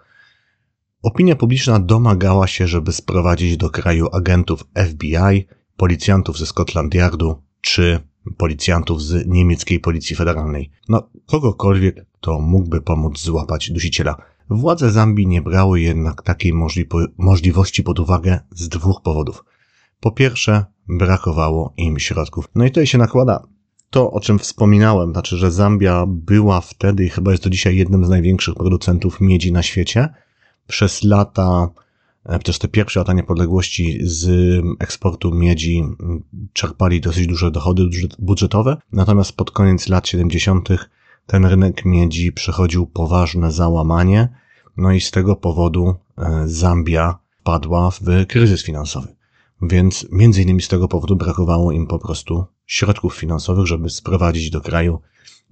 Opinia 1.02 1.36
publiczna 1.36 1.80
domagała 1.80 2.46
się, 2.46 2.66
żeby 2.66 2.92
sprowadzić 2.92 3.56
do 3.56 3.70
kraju 3.70 4.08
agentów 4.12 4.64
FBI, 4.88 5.46
policjantów 5.76 6.38
ze 6.38 6.46
Scotland 6.46 6.94
Yardu 6.94 7.42
czy 7.60 8.00
policjantów 8.36 9.02
z 9.02 9.26
niemieckiej 9.26 9.80
policji 9.80 10.16
federalnej. 10.16 10.70
No, 10.88 11.10
kogokolwiek, 11.26 12.06
kto 12.12 12.40
mógłby 12.40 12.80
pomóc 12.80 13.20
złapać 13.20 13.70
dusiciela. 13.70 14.16
Władze 14.50 14.90
Zambii 14.90 15.26
nie 15.26 15.42
brały 15.42 15.80
jednak 15.80 16.22
takiej 16.22 16.52
możli 16.52 16.86
możliwości 17.18 17.82
pod 17.82 17.98
uwagę 18.00 18.40
z 18.50 18.68
dwóch 18.68 19.02
powodów. 19.02 19.44
Po 20.00 20.10
pierwsze, 20.10 20.64
brakowało 20.88 21.72
im 21.76 21.98
środków. 21.98 22.48
No 22.54 22.64
i 22.64 22.68
tutaj 22.68 22.86
się 22.86 22.98
nakłada 22.98 23.46
to, 23.90 24.10
o 24.10 24.20
czym 24.20 24.38
wspominałem, 24.38 25.12
znaczy, 25.12 25.36
że 25.36 25.50
Zambia 25.50 26.04
była 26.08 26.60
wtedy 26.60 27.04
i 27.04 27.08
chyba 27.08 27.30
jest 27.30 27.44
do 27.44 27.50
dzisiaj 27.50 27.76
jednym 27.76 28.04
z 28.04 28.08
największych 28.08 28.54
producentów 28.54 29.20
miedzi 29.20 29.52
na 29.52 29.62
świecie. 29.62 30.08
Przez 30.66 31.04
lata, 31.04 31.70
też 32.44 32.58
te 32.58 32.68
pierwsze 32.68 33.00
lata 33.00 33.12
niepodległości 33.12 33.98
z 34.02 34.28
eksportu 34.78 35.34
miedzi 35.34 35.84
czerpali 36.52 37.00
dosyć 37.00 37.26
duże 37.26 37.50
dochody 37.50 37.82
budżetowe, 38.18 38.76
natomiast 38.92 39.32
pod 39.32 39.50
koniec 39.50 39.88
lat 39.88 40.08
70 40.08 40.68
ten 41.26 41.46
rynek 41.46 41.84
miedzi 41.84 42.32
przechodził 42.32 42.86
poważne 42.86 43.52
załamanie, 43.52 44.28
no 44.76 44.92
i 44.92 45.00
z 45.00 45.10
tego 45.10 45.36
powodu 45.36 45.94
e, 46.18 46.42
Zambia 46.46 47.18
padła 47.44 47.90
w 47.90 48.00
kryzys 48.28 48.64
finansowy. 48.64 49.15
Więc 49.62 50.06
między 50.12 50.42
innymi 50.42 50.62
z 50.62 50.68
tego 50.68 50.88
powodu 50.88 51.16
brakowało 51.16 51.72
im 51.72 51.86
po 51.86 51.98
prostu 51.98 52.44
środków 52.66 53.16
finansowych, 53.16 53.66
żeby 53.66 53.90
sprowadzić 53.90 54.50
do 54.50 54.60
kraju 54.60 55.00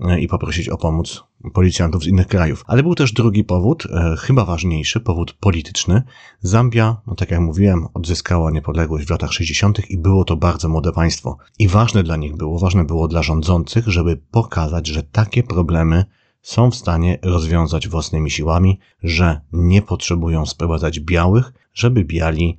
e, 0.01 0.21
i 0.21 0.29
poprosić 0.29 0.69
o 0.69 0.79
pomoc 0.79 1.25
policjantów 1.53 2.03
z 2.03 2.07
innych 2.07 2.27
krajów. 2.27 2.65
Ale 2.67 2.83
był 2.83 2.95
też 2.95 3.13
drugi 3.13 3.45
powód, 3.45 3.87
e, 3.87 4.17
chyba 4.19 4.45
ważniejszy, 4.45 5.01
powód 5.01 5.33
polityczny. 5.33 6.03
Zambia, 6.41 6.97
no 7.07 7.15
tak 7.15 7.31
jak 7.31 7.41
mówiłem, 7.41 7.87
odzyskała 7.95 8.51
niepodległość 8.51 9.07
w 9.07 9.11
latach 9.11 9.33
60. 9.33 9.91
i 9.91 9.99
było 9.99 10.25
to 10.25 10.37
bardzo 10.37 10.69
młode 10.69 10.93
państwo. 10.93 11.37
I 11.59 11.69
ważne 11.69 12.03
dla 12.03 12.17
nich 12.17 12.37
było, 12.37 12.59
ważne 12.59 12.85
było 12.85 13.09
dla 13.09 13.23
rządzących, 13.23 13.89
żeby 13.89 14.17
pokazać, 14.17 14.87
że 14.87 15.03
takie 15.03 15.43
problemy 15.43 16.05
są 16.43 16.71
w 16.71 16.75
stanie 16.75 17.19
rozwiązać 17.23 17.89
własnymi 17.89 18.31
siłami, 18.31 18.79
że 19.03 19.41
nie 19.53 19.83
potrzebują 19.83 20.47
sprowadzać 20.47 21.01
białych, 21.01 21.53
żeby 21.75 22.05
biali, 22.05 22.59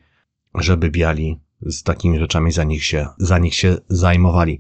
żeby 0.58 0.92
biali 0.92 1.40
z 1.62 1.84
takimi 1.84 2.20
rzeczami 2.20 2.52
za 2.52 2.64
nich 2.64 2.86
się, 2.86 3.08
za 3.18 3.40
nich 3.40 3.56
się 3.56 3.78
zajmowali. 3.90 4.60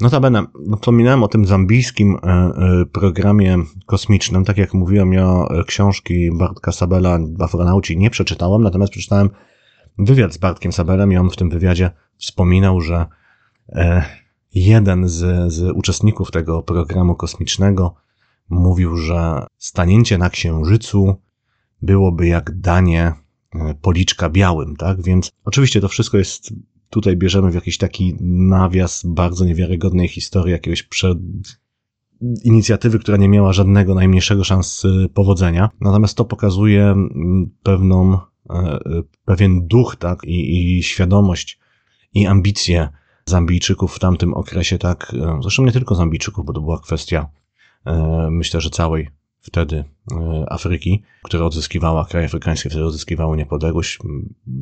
Notabene, 0.00 0.46
wspominałem 0.76 1.22
o 1.22 1.28
tym 1.28 1.46
zambijskim 1.46 2.16
e, 2.16 2.28
e, 2.28 2.52
programie 2.92 3.58
kosmicznym. 3.86 4.44
Tak 4.44 4.58
jak 4.58 4.74
mówiłem, 4.74 5.12
ja 5.12 5.46
książki 5.66 6.30
Bartka 6.32 6.72
Sabela, 6.72 7.18
Afronauci 7.38 7.98
nie 7.98 8.10
przeczytałem, 8.10 8.62
natomiast 8.62 8.92
przeczytałem 8.92 9.30
wywiad 9.98 10.32
z 10.32 10.38
Bartkiem 10.38 10.72
Sabelem 10.72 11.12
i 11.12 11.16
on 11.16 11.30
w 11.30 11.36
tym 11.36 11.50
wywiadzie 11.50 11.90
wspominał, 12.18 12.80
że 12.80 13.06
jeden 14.54 15.08
z, 15.08 15.52
z 15.52 15.70
uczestników 15.74 16.30
tego 16.30 16.62
programu 16.62 17.14
kosmicznego 17.14 17.94
mówił, 18.48 18.96
że 18.96 19.46
stanięcie 19.58 20.18
na 20.18 20.30
Księżycu 20.30 21.16
byłoby 21.82 22.26
jak 22.26 22.60
danie 22.60 23.02
e, 23.02 23.14
policzka 23.82 24.30
białym, 24.30 24.76
tak? 24.76 25.02
Więc 25.02 25.32
oczywiście 25.44 25.80
to 25.80 25.88
wszystko 25.88 26.18
jest, 26.18 26.54
tutaj 26.90 27.16
bierzemy 27.16 27.50
w 27.50 27.54
jakiś 27.54 27.78
taki 27.78 28.16
nawias 28.20 29.02
bardzo 29.06 29.44
niewiarygodnej 29.44 30.08
historii 30.08 30.52
jakiegoś 30.52 30.82
przed 30.82 31.18
inicjatywy, 32.44 32.98
która 32.98 33.16
nie 33.16 33.28
miała 33.28 33.52
żadnego 33.52 33.94
najmniejszego 33.94 34.44
szans 34.44 34.84
e, 34.84 35.08
powodzenia. 35.08 35.70
Natomiast 35.80 36.16
to 36.16 36.24
pokazuje 36.24 36.94
pewną, 37.62 38.18
e, 38.50 38.78
pewien 39.24 39.66
duch, 39.66 39.96
tak? 39.96 40.24
I, 40.24 40.76
i 40.78 40.82
świadomość 40.82 41.58
i 42.14 42.26
ambicje 42.26 42.88
Zambijczyków 43.26 43.96
w 43.96 43.98
tamtym 43.98 44.34
okresie, 44.34 44.78
tak? 44.78 45.12
Zresztą 45.42 45.64
nie 45.64 45.72
tylko 45.72 45.94
Zambijczyków, 45.94 46.46
bo 46.46 46.52
to 46.52 46.60
była 46.60 46.80
kwestia, 46.80 47.28
myślę, 48.30 48.60
że 48.60 48.70
całej 48.70 49.08
wtedy 49.46 49.84
e, 50.12 50.44
Afryki, 50.48 51.02
które 51.22 51.44
odzyskiwała, 51.44 52.04
kraje 52.04 52.26
afrykańskie 52.26 52.70
wtedy 52.70 52.84
odzyskiwały 52.84 53.36
niepodległość, 53.36 53.98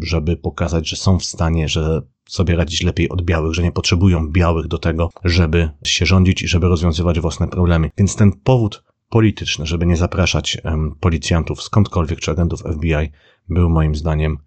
żeby 0.03 0.37
pokazać, 0.37 0.88
że 0.88 0.97
są 0.97 1.19
w 1.19 1.25
stanie, 1.25 1.69
że 1.69 2.03
sobie 2.29 2.57
radzić 2.57 2.83
lepiej 2.83 3.09
od 3.09 3.23
białych, 3.23 3.55
że 3.55 3.62
nie 3.62 3.73
potrzebują 3.73 4.29
białych 4.29 4.69
do 4.69 4.79
tego, 4.79 5.11
żeby 5.25 5.71
się 5.85 6.07
rządzić 6.07 6.43
i 6.43 6.49
żeby 6.49 6.69
rozwiązywać 6.69 7.21
własne 7.21 7.49
problemy. 7.49 7.91
Więc 7.99 8.17
ten 8.17 8.33
powód 8.33 8.85
polityczny, 9.09 9.67
żeby 9.67 9.87
nie 9.87 9.97
zapraszać 9.97 10.59
policjantów 11.00 11.62
skądkolwiek 11.62 12.21
czy 12.21 12.31
agentów 12.31 12.61
FBI, 12.61 13.11
był 13.49 13.71
moim 13.71 13.95
zdaniem 13.95 14.38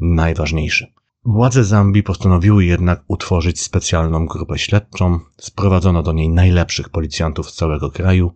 najważniejszy. 0.00 0.86
Władze 1.24 1.64
Zambii 1.64 2.02
postanowiły 2.02 2.64
jednak 2.64 3.04
utworzyć 3.08 3.60
specjalną 3.60 4.26
grupę 4.26 4.58
śledczą. 4.58 5.20
Sprowadzono 5.36 6.02
do 6.02 6.12
niej 6.12 6.28
najlepszych 6.28 6.88
policjantów 6.88 7.50
z 7.50 7.54
całego 7.54 7.90
kraju, 7.90 8.32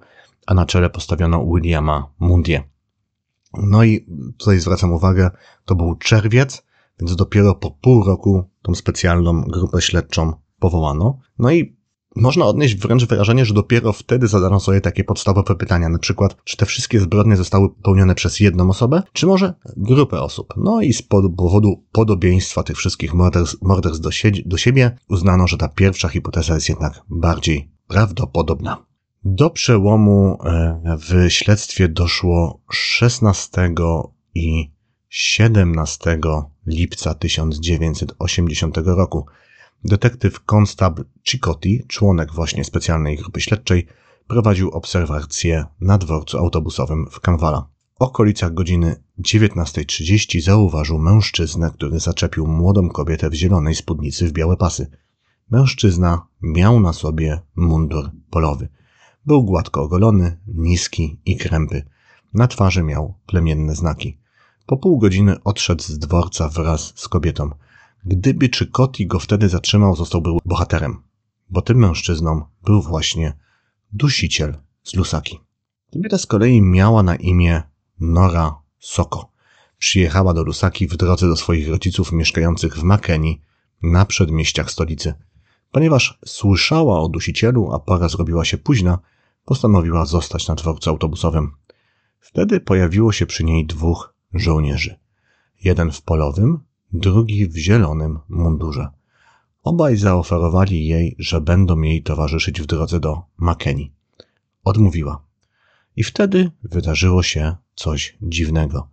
a 0.48 0.54
na 0.54 0.66
czele 0.66 0.90
postawiono 0.90 1.46
Williama 1.46 2.12
Mundie. 2.18 2.62
No 3.54 3.84
i 3.84 4.06
tutaj 4.38 4.60
zwracam 4.60 4.92
uwagę, 4.92 5.30
to 5.64 5.74
był 5.74 5.94
czerwiec, 5.94 6.62
więc 7.00 7.16
dopiero 7.16 7.54
po 7.54 7.70
pół 7.70 8.04
roku 8.04 8.44
tą 8.62 8.74
specjalną 8.74 9.42
grupę 9.42 9.82
śledczą 9.82 10.32
powołano. 10.58 11.18
No 11.38 11.50
i 11.50 11.76
można 12.16 12.44
odnieść 12.44 12.74
wręcz 12.74 13.04
wrażenie, 13.04 13.44
że 13.44 13.54
dopiero 13.54 13.92
wtedy 13.92 14.28
zadano 14.28 14.60
sobie 14.60 14.80
takie 14.80 15.04
podstawowe 15.04 15.54
pytania, 15.54 15.88
na 15.88 15.98
przykład, 15.98 16.36
czy 16.44 16.56
te 16.56 16.66
wszystkie 16.66 17.00
zbrodnie 17.00 17.36
zostały 17.36 17.70
popełnione 17.70 18.14
przez 18.14 18.40
jedną 18.40 18.70
osobę, 18.70 19.02
czy 19.12 19.26
może 19.26 19.54
grupę 19.76 20.20
osób. 20.20 20.54
No 20.56 20.80
i 20.80 20.92
z 20.92 21.02
powodu 21.02 21.84
podobieństwa 21.92 22.62
tych 22.62 22.76
wszystkich 22.76 23.14
morderstw, 23.14 23.62
morderstw 23.62 24.02
do, 24.02 24.10
do 24.44 24.56
siebie 24.56 24.98
uznano, 25.08 25.46
że 25.46 25.56
ta 25.56 25.68
pierwsza 25.68 26.08
hipoteza 26.08 26.54
jest 26.54 26.68
jednak 26.68 27.02
bardziej 27.08 27.70
prawdopodobna. 27.88 28.87
Do 29.24 29.50
przełomu 29.50 30.38
e, 30.44 30.96
w 30.98 31.30
śledztwie 31.30 31.88
doszło 31.88 32.60
16 32.70 33.74
i 34.34 34.70
17 35.08 36.18
lipca 36.66 37.14
1980 37.14 38.76
roku. 38.76 39.26
Detektyw 39.84 40.44
Konstab 40.44 41.00
Cicotti, 41.22 41.84
członek 41.88 42.32
właśnie 42.32 42.64
specjalnej 42.64 43.16
grupy 43.16 43.40
śledczej, 43.40 43.86
prowadził 44.26 44.70
obserwację 44.70 45.64
na 45.80 45.98
dworcu 45.98 46.38
autobusowym 46.38 47.06
w 47.10 47.20
Kanwala. 47.20 47.68
W 47.98 48.02
okolicach 48.02 48.54
godziny 48.54 49.02
19.30 49.20 50.40
zauważył 50.40 50.98
mężczyznę, 50.98 51.70
który 51.74 52.00
zaczepił 52.00 52.46
młodą 52.46 52.88
kobietę 52.88 53.30
w 53.30 53.34
zielonej 53.34 53.74
spódnicy 53.74 54.28
w 54.28 54.32
białe 54.32 54.56
pasy. 54.56 54.90
Mężczyzna 55.50 56.26
miał 56.42 56.80
na 56.80 56.92
sobie 56.92 57.40
mundur 57.56 58.10
polowy. 58.30 58.68
Był 59.26 59.44
gładko 59.44 59.82
ogolony, 59.82 60.38
niski 60.46 61.20
i 61.24 61.36
krępy. 61.36 61.82
Na 62.34 62.48
twarzy 62.48 62.82
miał 62.82 63.14
plemienne 63.26 63.74
znaki. 63.74 64.18
Po 64.66 64.76
pół 64.76 64.98
godziny 64.98 65.42
odszedł 65.44 65.82
z 65.82 65.98
dworca 65.98 66.48
wraz 66.48 66.92
z 66.96 67.08
kobietą. 67.08 67.50
Gdyby 68.04 68.48
czy 68.48 68.66
Koti 68.66 69.06
go 69.06 69.18
wtedy 69.20 69.48
zatrzymał, 69.48 69.96
zostałby 69.96 70.30
bohaterem, 70.44 71.02
bo 71.50 71.62
tym 71.62 71.78
mężczyzną 71.78 72.42
był 72.64 72.82
właśnie 72.82 73.32
dusiciel 73.92 74.58
z 74.82 74.94
Lusaki. 74.94 75.38
Kobieta 75.92 76.18
z 76.18 76.26
kolei 76.26 76.62
miała 76.62 77.02
na 77.02 77.16
imię 77.16 77.62
Nora 78.00 78.62
Soko. 78.78 79.32
Przyjechała 79.78 80.34
do 80.34 80.42
Lusaki 80.42 80.88
w 80.88 80.96
drodze 80.96 81.28
do 81.28 81.36
swoich 81.36 81.68
rodziców 81.68 82.12
mieszkających 82.12 82.76
w 82.76 82.82
Makeni 82.82 83.40
na 83.82 84.04
przedmieściach 84.06 84.70
stolicy. 84.70 85.14
Ponieważ 85.72 86.18
słyszała 86.26 87.00
o 87.00 87.08
dusicielu, 87.08 87.72
a 87.72 87.78
pora 87.78 88.08
zrobiła 88.08 88.44
się 88.44 88.58
późna, 88.58 88.98
postanowiła 89.44 90.04
zostać 90.04 90.48
na 90.48 90.54
dworcu 90.54 90.90
autobusowym. 90.90 91.52
Wtedy 92.20 92.60
pojawiło 92.60 93.12
się 93.12 93.26
przy 93.26 93.44
niej 93.44 93.66
dwóch 93.66 94.14
żołnierzy. 94.34 94.98
Jeden 95.64 95.90
w 95.90 96.02
polowym, 96.02 96.58
drugi 96.92 97.48
w 97.48 97.56
zielonym 97.56 98.18
mundurze. 98.28 98.88
Obaj 99.62 99.96
zaoferowali 99.96 100.86
jej, 100.86 101.16
że 101.18 101.40
będą 101.40 101.80
jej 101.80 102.02
towarzyszyć 102.02 102.60
w 102.60 102.66
drodze 102.66 103.00
do 103.00 103.22
Makeni. 103.36 103.92
Odmówiła. 104.64 105.22
I 105.96 106.04
wtedy 106.04 106.50
wydarzyło 106.62 107.22
się 107.22 107.56
coś 107.74 108.18
dziwnego. 108.22 108.88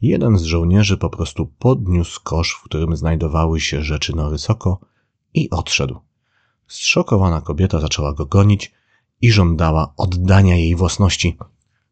Jeden 0.00 0.38
z 0.38 0.42
żołnierzy 0.42 0.96
po 0.96 1.10
prostu 1.10 1.46
podniósł 1.46 2.20
kosz, 2.24 2.52
w 2.52 2.62
którym 2.62 2.96
znajdowały 2.96 3.60
się 3.60 3.82
rzeczy 3.82 4.16
Nory 4.16 4.38
Soko 4.38 4.80
i 5.34 5.50
odszedł. 5.50 6.07
Zszokowana 6.68 7.40
kobieta 7.40 7.80
zaczęła 7.80 8.12
go 8.12 8.26
gonić 8.26 8.72
i 9.20 9.32
żądała 9.32 9.92
oddania 9.96 10.56
jej 10.56 10.76
własności. 10.76 11.36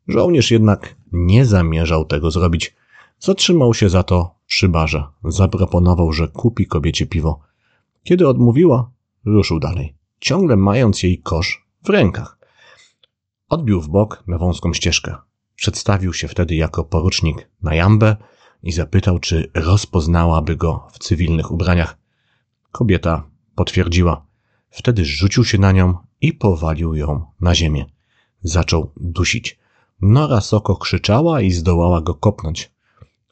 Żołnierz 0.09 0.51
jednak 0.51 0.97
nie 1.13 1.47
zamierzał 1.47 2.05
tego 2.05 2.31
zrobić. 2.31 2.77
Zatrzymał 3.19 3.75
się 3.75 3.89
za 3.89 4.03
to 4.03 4.35
przy 4.47 4.69
barze. 4.69 5.05
Zaproponował, 5.25 6.13
że 6.13 6.29
kupi 6.29 6.67
kobiecie 6.67 7.07
piwo. 7.07 7.41
Kiedy 8.03 8.29
odmówiła, 8.29 8.91
ruszył 9.25 9.61
dalej, 9.61 9.95
ciągle 10.21 10.57
mając 10.57 11.03
jej 11.03 11.19
kosz 11.19 11.67
w 11.85 11.89
rękach. 11.89 12.39
Odbił 13.49 13.81
w 13.81 13.89
bok 13.89 14.25
na 14.27 14.39
wąską 14.39 14.75
ścieżkę. 14.75 15.17
Przedstawił 15.55 16.13
się 16.13 16.29
wtedy 16.29 16.55
jako 16.55 16.85
porucznik 16.85 17.51
na 17.63 17.75
jambę 17.75 18.17
i 18.63 18.73
zapytał, 18.73 19.19
czy 19.19 19.51
rozpoznałaby 19.55 20.57
go 20.57 20.89
w 20.93 20.99
cywilnych 20.99 21.51
ubraniach. 21.51 21.99
Kobieta 22.73 23.31
potwierdziła. 23.55 24.26
Wtedy 24.77 25.05
rzucił 25.05 25.45
się 25.45 25.59
na 25.59 25.73
nią 25.73 25.95
i 26.21 26.33
powalił 26.33 26.95
ją 26.95 27.25
na 27.41 27.55
ziemię. 27.55 27.87
Zaczął 28.43 28.91
dusić. 28.97 29.59
Nora 30.03 30.41
Soko 30.41 30.77
krzyczała 30.77 31.41
i 31.41 31.51
zdołała 31.51 32.01
go 32.01 32.15
kopnąć. 32.15 32.71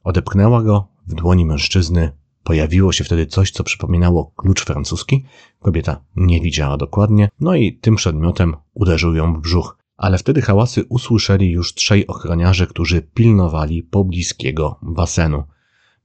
Odepchnęła 0.05 0.63
go 0.63 0.89
w 1.07 1.15
dłoni 1.15 1.47
mężczyzny. 1.47 2.13
Pojawiło 2.45 2.93
się 2.93 3.05
wtedy 3.05 3.27
coś, 3.27 3.51
co 3.51 3.65
przypominało 3.65 4.33
klucz 4.37 4.65
francuski. 4.65 5.25
Kobieta 5.61 6.01
nie 6.17 6.41
widziała 6.41 6.77
dokładnie, 6.77 7.29
no 7.41 7.55
i 7.55 7.73
tym 7.73 7.97
przedmiotem 7.97 8.57
uderzył 8.75 9.15
ją 9.15 9.35
w 9.35 9.41
brzuch. 9.41 9.79
Ale 9.97 10.19
wtedy 10.19 10.43
hałasy 10.43 10.85
usłyszeli 10.89 11.51
już 11.51 11.75
trzej 11.75 12.07
ochroniarze, 12.07 12.67
którzy 12.67 13.03
pilnowali 13.03 13.83
pobliskiego 13.83 14.79
basenu. 14.83 15.43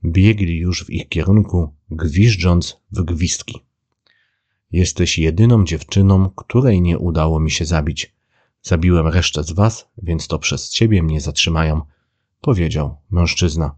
Biegli 0.06 0.58
już 0.58 0.86
w 0.86 0.89
ich 0.89 1.10
kierunku, 1.10 1.73
gwiżdżąc 1.91 2.78
w 2.91 3.02
gwizdki. 3.02 3.69
Jesteś 4.72 5.18
jedyną 5.18 5.64
dziewczyną, 5.66 6.30
której 6.30 6.82
nie 6.82 6.98
udało 7.00 7.40
mi 7.40 7.52
się 7.52 7.66
zabić. 7.66 8.16
Zabiłem 8.62 9.08
resztę 9.08 9.44
z 9.44 9.52
was, 9.52 9.90
więc 9.98 10.28
to 10.28 10.40
przez 10.40 10.70
ciebie 10.70 11.04
mnie 11.04 11.22
zatrzymają, 11.22 11.82
powiedział 12.42 12.98
mężczyzna. 13.12 13.76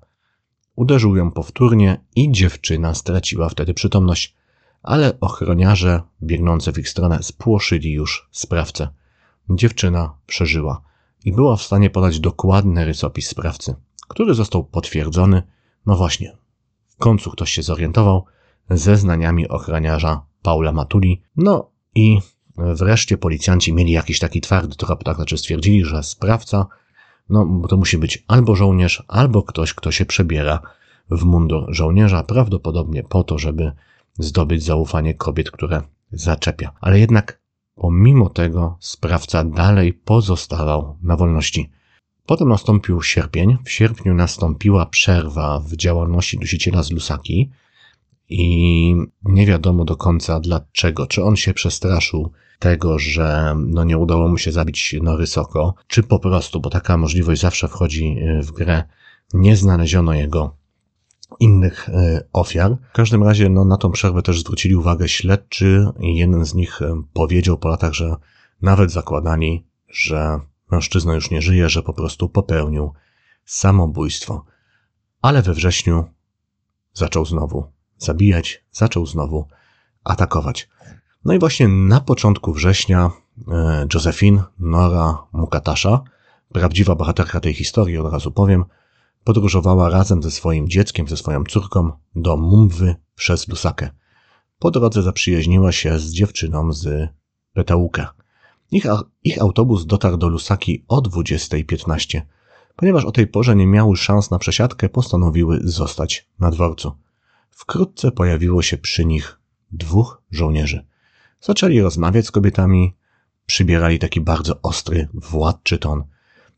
Uderzył 0.75 1.15
ją 1.15 1.31
powtórnie 1.31 2.05
i 2.15 2.31
dziewczyna 2.31 2.93
straciła 2.93 3.49
wtedy 3.49 3.73
przytomność, 3.73 4.35
ale 4.83 5.19
ochroniarze 5.19 6.01
biegnące 6.23 6.71
w 6.71 6.77
ich 6.77 6.89
stronę 6.89 7.23
spłoszyli 7.23 7.91
już 7.91 8.29
sprawcę. 8.31 8.87
Dziewczyna 9.49 10.15
przeżyła 10.25 10.81
i 11.25 11.31
była 11.31 11.55
w 11.55 11.61
stanie 11.61 11.89
podać 11.89 12.19
dokładny 12.19 12.85
rysopis 12.85 13.27
sprawcy, 13.27 13.75
który 14.07 14.33
został 14.33 14.63
potwierdzony, 14.63 15.43
no 15.85 15.95
właśnie, 15.95 16.37
w 16.87 16.95
końcu 16.95 17.31
ktoś 17.31 17.51
się 17.51 17.63
zorientował, 17.63 18.25
zeznaniami 18.69 19.47
ochroniarza 19.47 20.30
Paula 20.41 20.71
Matuli. 20.71 21.21
No 21.37 21.71
i 21.95 22.19
wreszcie 22.57 23.17
policjanci 23.17 23.73
mieli 23.73 23.91
jakiś 23.91 24.19
taki 24.19 24.41
twardy 24.41 24.75
trop, 24.75 25.03
tak 25.03 25.15
znaczy 25.15 25.37
stwierdzili, 25.37 25.85
że 25.85 26.03
sprawca, 26.03 26.65
no 27.29 27.61
to 27.69 27.77
musi 27.77 27.97
być 27.97 28.23
albo 28.27 28.55
żołnierz, 28.55 29.03
albo 29.07 29.43
ktoś, 29.43 29.73
kto 29.73 29.91
się 29.91 30.05
przebiera 30.05 30.61
w 31.11 31.23
mundur 31.23 31.65
żołnierza, 31.69 32.23
prawdopodobnie 32.23 33.03
po 33.03 33.23
to, 33.23 33.37
żeby 33.37 33.71
zdobyć 34.19 34.63
zaufanie 34.63 35.13
kobiet, 35.13 35.51
które 35.51 35.81
zaczepia. 36.11 36.71
Ale 36.81 36.99
jednak 36.99 37.41
pomimo 37.75 38.29
tego 38.29 38.77
sprawca 38.79 39.43
dalej 39.43 39.93
pozostawał 39.93 40.97
na 41.03 41.17
wolności. 41.17 41.69
Potem 42.25 42.49
nastąpił 42.49 43.01
sierpień. 43.01 43.57
W 43.65 43.71
sierpniu 43.71 44.13
nastąpiła 44.13 44.85
przerwa 44.85 45.59
w 45.59 45.75
działalności 45.75 46.37
dusiciela 46.37 46.83
z 46.83 46.91
Lusaki 46.91 47.51
i 48.31 48.95
nie 49.23 49.45
wiadomo 49.45 49.85
do 49.85 49.95
końca 49.95 50.39
dlaczego. 50.39 51.07
Czy 51.07 51.23
on 51.23 51.35
się 51.35 51.53
przestraszył 51.53 52.31
tego, 52.59 52.99
że 52.99 53.55
no 53.57 53.83
nie 53.83 53.97
udało 53.97 54.27
mu 54.27 54.37
się 54.37 54.51
zabić 54.51 54.95
Norysoko, 55.01 55.75
czy 55.87 56.03
po 56.03 56.19
prostu, 56.19 56.61
bo 56.61 56.69
taka 56.69 56.97
możliwość 56.97 57.41
zawsze 57.41 57.67
wchodzi 57.67 58.17
y, 58.19 58.43
w 58.43 58.51
grę, 58.51 58.83
nie 59.33 59.55
znaleziono 59.55 60.13
jego 60.13 60.57
innych 61.39 61.89
y, 61.89 62.27
ofiar. 62.33 62.77
W 62.89 62.95
każdym 62.95 63.23
razie 63.23 63.49
no, 63.49 63.65
na 63.65 63.77
tą 63.77 63.91
przerwę 63.91 64.21
też 64.21 64.39
zwrócili 64.39 64.75
uwagę 64.75 65.09
śledczy 65.09 65.85
i 65.99 66.15
jeden 66.17 66.45
z 66.45 66.53
nich 66.53 66.81
y, 66.81 66.93
powiedział 67.13 67.57
po 67.57 67.67
latach, 67.67 67.93
że 67.93 68.15
nawet 68.61 68.91
zakładali, 68.91 69.65
że 69.89 70.39
mężczyzna 70.71 71.13
już 71.13 71.31
nie 71.31 71.41
żyje, 71.41 71.69
że 71.69 71.83
po 71.83 71.93
prostu 71.93 72.29
popełnił 72.29 72.93
samobójstwo. 73.45 74.45
Ale 75.21 75.41
we 75.41 75.53
wrześniu 75.53 76.05
zaczął 76.93 77.25
znowu 77.25 77.80
zabijać, 78.01 78.63
zaczął 78.71 79.05
znowu 79.05 79.47
atakować. 80.03 80.69
No 81.25 81.33
i 81.33 81.39
właśnie 81.39 81.67
na 81.67 82.01
początku 82.01 82.53
września 82.53 83.11
e, 83.47 83.87
Josephine 83.93 84.43
Nora 84.59 85.17
Mukatasza, 85.33 86.01
prawdziwa 86.53 86.95
bohaterka 86.95 87.39
tej 87.39 87.53
historii, 87.53 87.97
od 87.97 88.13
razu 88.13 88.31
powiem, 88.31 88.65
podróżowała 89.23 89.89
razem 89.89 90.23
ze 90.23 90.31
swoim 90.31 90.69
dzieckiem, 90.69 91.07
ze 91.07 91.17
swoją 91.17 91.43
córką 91.43 91.91
do 92.15 92.37
Mumwy 92.37 92.95
przez 93.15 93.47
Lusakę. 93.47 93.89
Po 94.59 94.71
drodze 94.71 95.03
zaprzyjaźniła 95.03 95.71
się 95.71 95.99
z 95.99 96.11
dziewczyną 96.11 96.73
z 96.73 97.09
Petauka. 97.53 98.13
Ich, 98.71 98.85
ich 99.23 99.41
autobus 99.41 99.85
dotarł 99.85 100.17
do 100.17 100.27
Lusaki 100.27 100.85
o 100.87 101.01
20.15. 101.01 102.21
Ponieważ 102.75 103.05
o 103.05 103.11
tej 103.11 103.27
porze 103.27 103.55
nie 103.55 103.67
miały 103.67 103.97
szans 103.97 104.31
na 104.31 104.39
przesiadkę, 104.39 104.89
postanowiły 104.89 105.59
zostać 105.63 106.29
na 106.39 106.51
dworcu. 106.51 106.91
Wkrótce 107.51 108.11
pojawiło 108.11 108.61
się 108.61 108.77
przy 108.77 109.05
nich 109.05 109.39
dwóch 109.71 110.21
żołnierzy. 110.31 110.85
Zaczęli 111.41 111.81
rozmawiać 111.81 112.25
z 112.25 112.31
kobietami, 112.31 112.95
przybierali 113.45 113.99
taki 113.99 114.21
bardzo 114.21 114.61
ostry, 114.61 115.07
władczy 115.13 115.77
ton. 115.77 116.03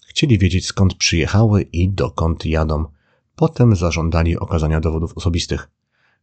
Chcieli 0.07 0.37
wiedzieć 0.39 0.65
skąd 0.65 0.95
przyjechały 0.95 1.61
i 1.61 1.89
dokąd 1.89 2.45
jadą. 2.45 2.85
Potem 3.35 3.75
zażądali 3.75 4.37
okazania 4.37 4.79
dowodów 4.79 5.17
osobistych. 5.17 5.69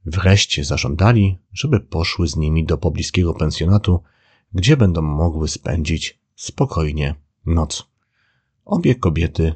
Wreszcie 0.06 0.64
zażądali, 0.64 1.38
żeby 1.52 1.80
poszły 1.80 2.28
z 2.28 2.36
nimi 2.36 2.64
do 2.64 2.78
pobliskiego 2.78 3.34
pensjonatu, 3.34 4.02
gdzie 4.52 4.76
będą 4.76 5.02
mogły 5.02 5.48
spędzić 5.48 6.20
spokojnie 6.36 7.14
noc. 7.46 7.90
Obie 8.64 8.94
kobiety 8.94 9.54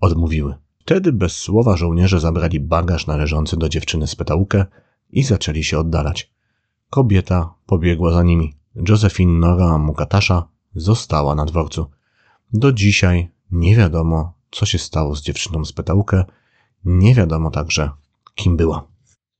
odmówiły. 0.00 0.54
Wtedy 0.86 1.12
bez 1.12 1.36
słowa 1.36 1.76
żołnierze 1.76 2.20
zabrali 2.20 2.60
bagaż 2.60 3.06
należący 3.06 3.56
do 3.56 3.68
dziewczyny 3.68 4.06
z 4.06 4.16
petałkę 4.16 4.66
i 5.10 5.22
zaczęli 5.22 5.64
się 5.64 5.78
oddalać. 5.78 6.30
Kobieta 6.90 7.54
pobiegła 7.66 8.12
za 8.12 8.22
nimi. 8.22 8.56
Josephine 8.88 9.38
Nora 9.38 9.78
Mukatasza 9.78 10.48
została 10.74 11.34
na 11.34 11.44
dworcu. 11.44 11.86
Do 12.52 12.72
dzisiaj 12.72 13.28
nie 13.50 13.76
wiadomo, 13.76 14.32
co 14.50 14.66
się 14.66 14.78
stało 14.78 15.16
z 15.16 15.22
dziewczyną 15.22 15.64
z 15.64 15.72
petałkę. 15.72 16.24
Nie 16.84 17.14
wiadomo 17.14 17.50
także, 17.50 17.90
kim 18.34 18.56
była. 18.56 18.88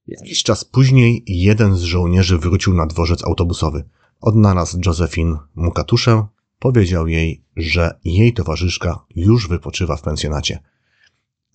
Jakiś 0.07 0.43
czas 0.43 0.65
później 0.65 1.25
jeden 1.27 1.77
z 1.77 1.83
żołnierzy 1.83 2.39
wrócił 2.39 2.75
na 2.75 2.87
dworzec 2.87 3.25
autobusowy. 3.25 3.85
Odnalazł 4.21 4.79
Josephine 4.87 5.39
Mukatuszę, 5.55 6.27
powiedział 6.59 7.09
jej, 7.09 7.45
że 7.57 7.99
jej 8.05 8.33
towarzyszka 8.33 9.05
już 9.17 9.49
wypoczywa 9.49 9.97
w 9.97 10.03
pensjonacie. 10.03 10.59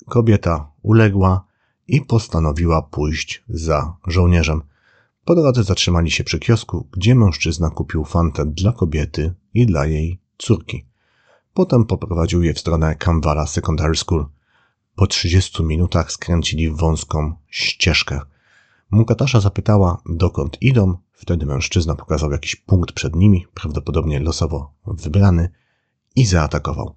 Kobieta 0.10 0.72
uległa 0.82 1.46
i 1.88 2.02
postanowiła 2.02 2.82
pójść 2.82 3.44
za 3.50 3.96
żołnierzem. 4.08 4.62
Po 5.26 5.36
drodze 5.36 5.64
zatrzymali 5.64 6.12
się 6.12 6.24
przy 6.24 6.40
kiosku, 6.40 6.88
gdzie 6.92 7.16
mężczyzna 7.16 7.70
kupił 7.70 8.06
fantę 8.06 8.46
dla 8.46 8.72
kobiety 8.72 9.34
i 9.54 9.66
dla 9.66 9.86
jej 9.86 10.20
córki. 10.38 10.86
Potem 11.54 11.86
poprowadził 11.86 12.44
je 12.44 12.54
w 12.54 12.60
stronę 12.60 12.96
Kamwala 12.96 13.48
Secondary 13.48 13.96
School. 13.96 14.26
Po 14.96 15.08
30 15.08 15.64
minutach 15.64 16.12
skręcili 16.12 16.70
w 16.70 16.78
wąską 16.78 17.36
ścieżkę. 17.48 18.22
Mukatasza 18.92 19.40
zapytała, 19.40 20.02
dokąd 20.06 20.62
idą. 20.62 20.98
Wtedy 21.12 21.46
mężczyzna 21.46 21.96
pokazał 21.96 22.32
jakiś 22.32 22.56
punkt 22.56 22.92
przed 22.92 23.16
nimi, 23.16 23.46
prawdopodobnie 23.54 24.20
losowo 24.20 24.74
wybrany, 24.86 25.50
i 26.16 26.26
zaatakował. 26.26 26.96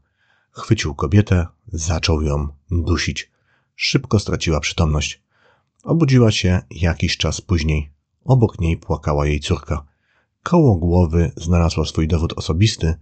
Chwycił 0.56 0.94
kobietę, 0.94 1.46
zaczął 1.72 2.22
ją 2.22 2.48
dusić. 2.70 3.30
Szybko 3.76 4.18
straciła 4.18 4.60
przytomność. 4.60 5.22
Obudziła 5.84 6.30
się 6.30 6.62
jakiś 6.70 7.16
czas 7.16 7.40
później. 7.40 7.90
Obok 8.24 8.60
niej 8.60 8.76
płakała 8.76 9.26
jej 9.26 9.40
córka. 9.40 9.84
Koło 10.42 10.76
głowy 10.76 11.32
znalazła 11.36 11.84
swój 11.84 12.08
dowód 12.08 12.32
osobisty, 12.32 12.94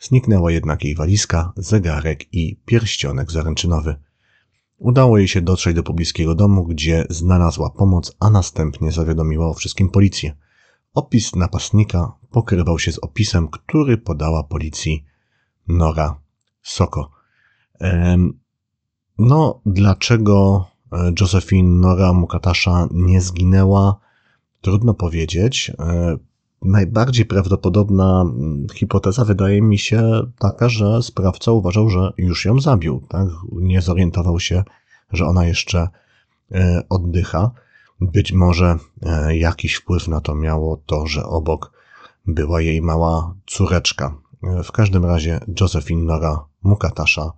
zniknęła 0.00 0.52
jednak 0.52 0.84
jej 0.84 0.94
walizka, 0.94 1.52
zegarek 1.56 2.34
i 2.34 2.56
pierścionek 2.56 3.32
zaręczynowy. 3.32 3.96
Udało 4.78 5.18
jej 5.18 5.28
się 5.28 5.40
dotrzeć 5.40 5.76
do 5.76 5.82
pobliskiego 5.82 6.34
domu, 6.34 6.64
gdzie 6.64 7.06
znalazła 7.10 7.70
pomoc, 7.70 8.16
a 8.20 8.30
następnie 8.30 8.92
zawiadomiła 8.92 9.48
o 9.48 9.54
wszystkim 9.54 9.88
policję. 9.88 10.36
Opis 10.94 11.34
napastnika 11.34 12.12
pokrywał 12.30 12.78
się 12.78 12.92
z 12.92 12.98
opisem, 12.98 13.48
który 13.48 13.98
podała 13.98 14.44
policji 14.44 15.04
Nora 15.68 16.20
Soko. 16.62 17.10
No, 19.20 19.60
dlaczego 19.66 20.66
e, 20.92 21.12
Josephine 21.20 21.80
Nora 21.80 22.12
Mukatasza 22.12 22.88
nie 22.90 23.20
zginęła? 23.20 23.96
Trudno 24.60 24.94
powiedzieć. 24.94 25.72
E, 25.78 26.16
najbardziej 26.62 27.26
prawdopodobna 27.26 28.20
mm, 28.20 28.66
hipoteza 28.74 29.24
wydaje 29.24 29.62
mi 29.62 29.78
się 29.78 30.20
taka, 30.38 30.68
że 30.68 31.02
sprawca 31.02 31.52
uważał, 31.52 31.90
że 31.90 32.12
już 32.18 32.44
ją 32.44 32.60
zabił. 32.60 33.02
Tak? 33.08 33.28
Nie 33.52 33.80
zorientował 33.80 34.40
się, 34.40 34.64
że 35.12 35.26
ona 35.26 35.46
jeszcze 35.46 35.88
e, 36.52 36.82
oddycha. 36.88 37.50
Być 38.00 38.32
może 38.32 38.76
jakiś 39.30 39.74
wpływ 39.74 40.08
na 40.08 40.20
to 40.20 40.34
miało 40.34 40.82
to, 40.86 41.06
że 41.06 41.24
obok 41.24 41.72
była 42.26 42.60
jej 42.60 42.82
mała 42.82 43.34
córeczka. 43.46 44.14
W 44.42 44.72
każdym 44.72 45.04
razie 45.04 45.40
Josephine 45.60 46.04
Nora 46.04 46.44
Mukatasza 46.62 47.32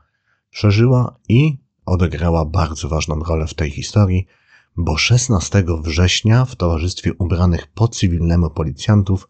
przeżyła 0.50 1.16
i 1.28 1.58
odegrała 1.86 2.44
bardzo 2.44 2.88
ważną 2.88 3.20
rolę 3.20 3.46
w 3.46 3.54
tej 3.54 3.70
historii, 3.70 4.26
bo 4.76 4.96
16 4.96 5.64
września 5.82 6.44
w 6.44 6.56
towarzystwie 6.56 7.14
ubranych 7.14 7.66
po 7.66 7.88
cywilnemu 7.88 8.50
policjantów 8.50 9.28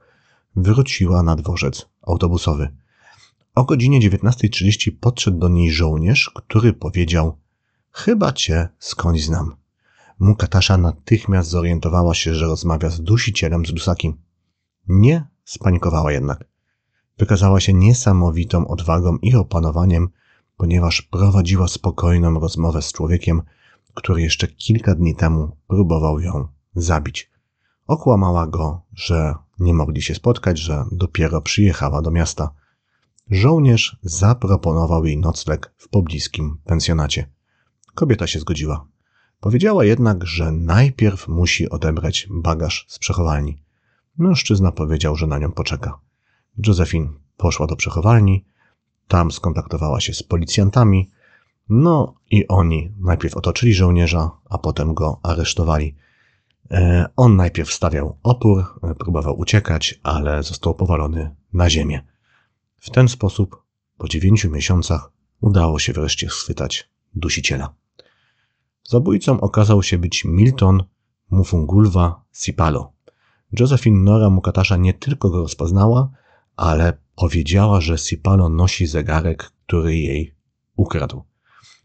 wróciła 0.56 1.22
na 1.22 1.36
dworzec 1.36 1.88
autobusowy. 2.02 2.76
O 3.54 3.64
godzinie 3.64 4.10
19.30 4.10 4.90
podszedł 5.00 5.38
do 5.38 5.48
niej 5.48 5.70
żołnierz, 5.70 6.30
który 6.34 6.72
powiedział: 6.72 7.38
Chyba 7.90 8.32
cię 8.32 8.68
skądś 8.78 9.22
znam. 9.22 9.56
Mukatasza 10.18 10.76
natychmiast 10.76 11.50
zorientowała 11.50 12.14
się, 12.14 12.34
że 12.34 12.46
rozmawia 12.46 12.90
z 12.90 13.00
dusicielem 13.00 13.66
z 13.66 13.72
Lusakim. 13.72 14.16
Nie 14.88 15.26
spanikowała 15.44 16.12
jednak. 16.12 16.51
Wykazała 17.18 17.60
się 17.60 17.72
niesamowitą 17.72 18.68
odwagą 18.68 19.16
i 19.16 19.34
opanowaniem, 19.34 20.08
ponieważ 20.56 21.02
prowadziła 21.02 21.68
spokojną 21.68 22.40
rozmowę 22.40 22.82
z 22.82 22.92
człowiekiem, 22.92 23.42
który 23.94 24.22
jeszcze 24.22 24.48
kilka 24.48 24.94
dni 24.94 25.14
temu 25.14 25.56
próbował 25.66 26.20
ją 26.20 26.48
zabić. 26.74 27.30
Okłamała 27.86 28.46
go, 28.46 28.82
że 28.94 29.34
nie 29.58 29.74
mogli 29.74 30.02
się 30.02 30.14
spotkać, 30.14 30.58
że 30.58 30.84
dopiero 30.92 31.40
przyjechała 31.40 32.02
do 32.02 32.10
miasta. 32.10 32.50
Żołnierz 33.30 33.96
zaproponował 34.02 35.04
jej 35.04 35.18
nocleg 35.18 35.74
w 35.76 35.88
pobliskim 35.88 36.58
pensjonacie. 36.64 37.30
Kobieta 37.94 38.26
się 38.26 38.40
zgodziła. 38.40 38.86
Powiedziała 39.40 39.84
jednak, 39.84 40.26
że 40.26 40.52
najpierw 40.52 41.28
musi 41.28 41.70
odebrać 41.70 42.28
bagaż 42.30 42.86
z 42.88 42.98
przechowalni. 42.98 43.62
Mężczyzna 44.18 44.72
powiedział, 44.72 45.16
że 45.16 45.26
na 45.26 45.38
nią 45.38 45.52
poczeka. 45.52 45.98
Josephine 46.66 47.08
poszła 47.36 47.66
do 47.66 47.76
przechowalni, 47.76 48.44
tam 49.08 49.30
skontaktowała 49.30 50.00
się 50.00 50.14
z 50.14 50.22
policjantami, 50.22 51.10
no 51.68 52.14
i 52.30 52.48
oni 52.48 52.92
najpierw 53.00 53.36
otoczyli 53.36 53.74
żołnierza, 53.74 54.30
a 54.50 54.58
potem 54.58 54.94
go 54.94 55.20
aresztowali. 55.22 55.96
E, 56.70 57.06
on 57.16 57.36
najpierw 57.36 57.72
stawiał 57.72 58.18
opór, 58.22 58.64
próbował 58.98 59.38
uciekać, 59.38 60.00
ale 60.02 60.42
został 60.42 60.74
powalony 60.74 61.34
na 61.52 61.70
ziemię. 61.70 62.02
W 62.80 62.90
ten 62.90 63.08
sposób 63.08 63.62
po 63.98 64.08
dziewięciu 64.08 64.50
miesiącach 64.50 65.10
udało 65.40 65.78
się 65.78 65.92
wreszcie 65.92 66.30
schwytać 66.30 66.90
dusiciela. 67.14 67.74
Zabójcą 68.84 69.40
okazał 69.40 69.82
się 69.82 69.98
być 69.98 70.24
Milton 70.24 70.84
Mufungulwa 71.30 72.22
Sipalo. 72.32 72.92
Josephine 73.60 74.04
Nora 74.04 74.30
Mukatasza 74.30 74.76
nie 74.76 74.94
tylko 74.94 75.30
go 75.30 75.38
rozpoznała, 75.42 76.10
ale 76.56 76.98
powiedziała, 77.16 77.80
że 77.80 77.98
Sipalo 77.98 78.48
nosi 78.48 78.86
zegarek, 78.86 79.52
który 79.66 79.96
jej 79.96 80.34
ukradł. 80.76 81.22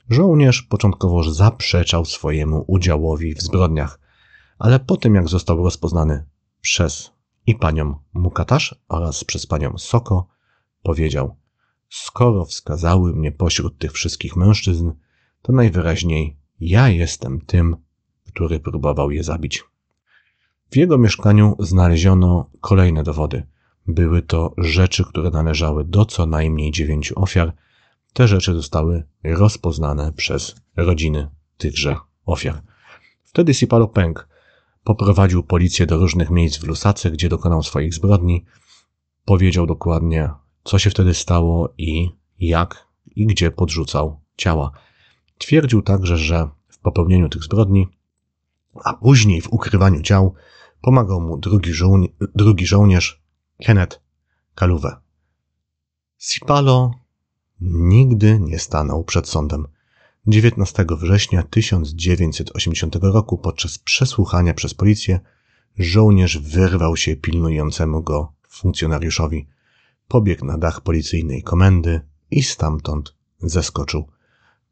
Żołnierz 0.09 0.61
początkowo 0.61 1.31
zaprzeczał 1.31 2.05
swojemu 2.05 2.65
udziałowi 2.67 3.35
w 3.35 3.41
zbrodniach, 3.41 3.99
ale 4.59 4.79
po 4.79 4.97
tym 4.97 5.15
jak 5.15 5.29
został 5.29 5.63
rozpoznany 5.63 6.25
przez 6.61 7.11
i 7.47 7.55
panią 7.55 7.95
Mukatasz 8.13 8.75
oraz 8.89 9.23
przez 9.23 9.45
panią 9.45 9.77
Soko, 9.77 10.27
powiedział: 10.83 11.35
Skoro 11.89 12.45
wskazały 12.45 13.13
mnie 13.13 13.31
pośród 13.31 13.77
tych 13.77 13.91
wszystkich 13.91 14.35
mężczyzn, 14.35 14.91
to 15.41 15.53
najwyraźniej 15.53 16.37
ja 16.59 16.89
jestem 16.89 17.41
tym, 17.41 17.75
który 18.27 18.59
próbował 18.59 19.11
je 19.11 19.23
zabić. 19.23 19.63
W 20.71 20.75
jego 20.75 20.97
mieszkaniu 20.97 21.55
znaleziono 21.59 22.49
kolejne 22.61 23.03
dowody. 23.03 23.47
Były 23.87 24.21
to 24.21 24.53
rzeczy, 24.57 25.03
które 25.05 25.29
należały 25.29 25.85
do 25.85 26.05
co 26.05 26.25
najmniej 26.25 26.71
dziewięciu 26.71 27.19
ofiar. 27.21 27.53
Te 28.13 28.27
rzeczy 28.27 28.53
zostały 28.53 29.03
rozpoznane 29.23 30.13
przez 30.13 30.55
rodziny 30.75 31.29
tychże 31.57 31.95
ofiar. 32.25 32.61
Wtedy 33.23 33.53
Sipalo 33.53 33.87
Peng 33.87 34.27
poprowadził 34.83 35.43
policję 35.43 35.85
do 35.85 35.97
różnych 35.97 36.29
miejsc 36.29 36.57
w 36.57 36.63
Lusace, 36.63 37.11
gdzie 37.11 37.29
dokonał 37.29 37.63
swoich 37.63 37.93
zbrodni. 37.93 38.45
Powiedział 39.25 39.65
dokładnie, 39.65 40.29
co 40.63 40.79
się 40.79 40.89
wtedy 40.89 41.13
stało 41.13 41.73
i 41.77 42.09
jak 42.39 42.87
i 43.15 43.25
gdzie 43.25 43.51
podrzucał 43.51 44.19
ciała. 44.37 44.71
Twierdził 45.37 45.81
także, 45.81 46.17
że 46.17 46.49
w 46.67 46.79
popełnieniu 46.79 47.29
tych 47.29 47.43
zbrodni, 47.43 47.87
a 48.83 48.93
później 48.93 49.41
w 49.41 49.53
ukrywaniu 49.53 50.01
ciał, 50.01 50.33
pomagał 50.81 51.21
mu 51.21 51.37
drugi, 51.37 51.73
żołni 51.73 52.13
drugi 52.35 52.65
żołnierz, 52.65 53.21
Kenneth 53.63 54.01
Kaluwe. 54.55 54.95
Sipalo 56.17 56.91
nigdy 57.61 58.39
nie 58.39 58.59
stanął 58.59 59.03
przed 59.03 59.27
sądem. 59.27 59.67
19 60.27 60.85
września 60.89 61.43
1980 61.43 62.95
roku 62.95 63.37
podczas 63.37 63.77
przesłuchania 63.79 64.53
przez 64.53 64.73
policję 64.73 65.19
żołnierz 65.77 66.37
wyrwał 66.37 66.97
się 66.97 67.15
pilnującemu 67.15 68.03
go 68.03 68.33
funkcjonariuszowi. 68.49 69.47
Pobiegł 70.07 70.45
na 70.45 70.57
dach 70.57 70.81
policyjnej 70.81 71.43
komendy 71.43 72.01
i 72.31 72.43
stamtąd 72.43 73.15
zeskoczył. 73.39 74.07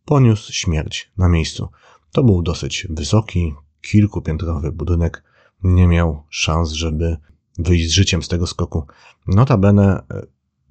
Poniósł 0.06 0.54
śmierć 0.54 1.12
na 1.18 1.30
miejscu. 1.30 1.70
To 2.12 2.24
był 2.24 2.42
dosyć 2.42 2.88
wysoki, 2.90 3.54
kilkupiętrowy 3.82 4.72
budynek. 4.72 5.24
Nie 5.64 5.88
miał 5.88 6.24
szans, 6.30 6.72
żeby 6.72 7.18
wyjść 7.58 7.90
z 7.90 7.94
życiem 7.94 8.24
z 8.24 8.28
tego 8.28 8.48
skoku. 8.48 8.84
Notabene 9.28 10.04
e, 10.12 10.22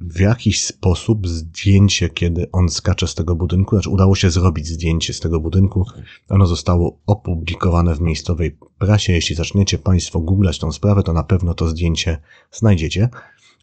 w 0.00 0.20
jakiś 0.20 0.64
sposób 0.64 1.28
zdjęcie, 1.28 2.08
kiedy 2.08 2.50
on 2.52 2.68
skacze 2.68 3.08
z 3.08 3.14
tego 3.14 3.36
budynku, 3.36 3.76
znaczy 3.76 3.90
udało 3.90 4.14
się 4.14 4.30
zrobić 4.30 4.66
zdjęcie 4.66 5.12
z 5.12 5.20
tego 5.20 5.40
budynku. 5.40 5.86
Ono 6.28 6.46
zostało 6.46 7.00
opublikowane 7.06 7.94
w 7.94 8.00
miejscowej 8.00 8.58
prasie. 8.78 9.12
Jeśli 9.12 9.36
zaczniecie 9.36 9.78
Państwo 9.78 10.20
googlać 10.20 10.58
tą 10.58 10.72
sprawę, 10.72 11.02
to 11.02 11.12
na 11.12 11.24
pewno 11.24 11.54
to 11.54 11.68
zdjęcie 11.68 12.18
znajdziecie. 12.52 13.08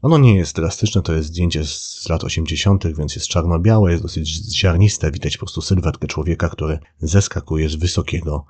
Ono 0.02 0.18
nie 0.18 0.36
jest 0.36 0.56
drastyczne, 0.56 1.02
to 1.02 1.14
jest 1.14 1.28
zdjęcie 1.28 1.66
z 1.66 2.06
lat 2.10 2.24
80., 2.24 2.84
więc 2.98 3.16
jest 3.16 3.28
czarno-białe, 3.28 3.92
jest 3.92 4.04
dosyć 4.04 4.56
ziarniste. 4.56 5.12
Widać 5.12 5.38
po 5.38 5.46
prostu 5.46 5.62
sylwetkę 5.62 6.08
człowieka, 6.08 6.50
który 6.50 6.80
zeskakuje 7.00 7.70
z 7.70 7.76
wysokiego 7.76 8.46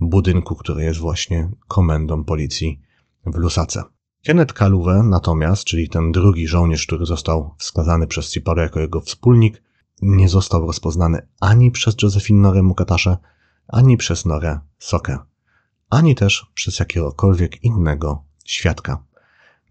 budynku, 0.00 0.54
który 0.54 0.84
jest 0.84 1.00
właśnie 1.00 1.50
komendą 1.68 2.24
policji 2.24 2.80
w 3.26 3.36
Lusace. 3.36 3.82
Kenneth 4.24 4.54
Kaluwe 4.54 5.02
natomiast, 5.02 5.64
czyli 5.64 5.88
ten 5.88 6.12
drugi 6.12 6.48
żołnierz, 6.48 6.86
który 6.86 7.06
został 7.06 7.54
wskazany 7.58 8.06
przez 8.06 8.30
Ciparo 8.30 8.62
jako 8.62 8.80
jego 8.80 9.00
wspólnik, 9.00 9.62
nie 10.02 10.28
został 10.28 10.66
rozpoznany 10.66 11.28
ani 11.40 11.70
przez 11.70 11.94
Josephine 12.02 12.40
Norę 12.40 12.62
Mukatasze, 12.62 13.16
ani 13.68 13.96
przez 13.96 14.24
Norę 14.24 14.60
Sokę, 14.78 15.18
ani 15.90 16.14
też 16.14 16.46
przez 16.54 16.78
jakiegokolwiek 16.78 17.64
innego 17.64 18.24
świadka. 18.44 19.04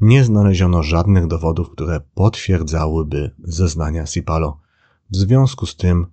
Nie 0.01 0.23
znaleziono 0.23 0.83
żadnych 0.83 1.27
dowodów, 1.27 1.69
które 1.69 2.01
potwierdzałyby 2.13 3.35
zeznania 3.43 4.05
Sipalo. 4.05 4.59
W 5.09 5.15
związku 5.15 5.65
z 5.65 5.75
tym 5.75 6.07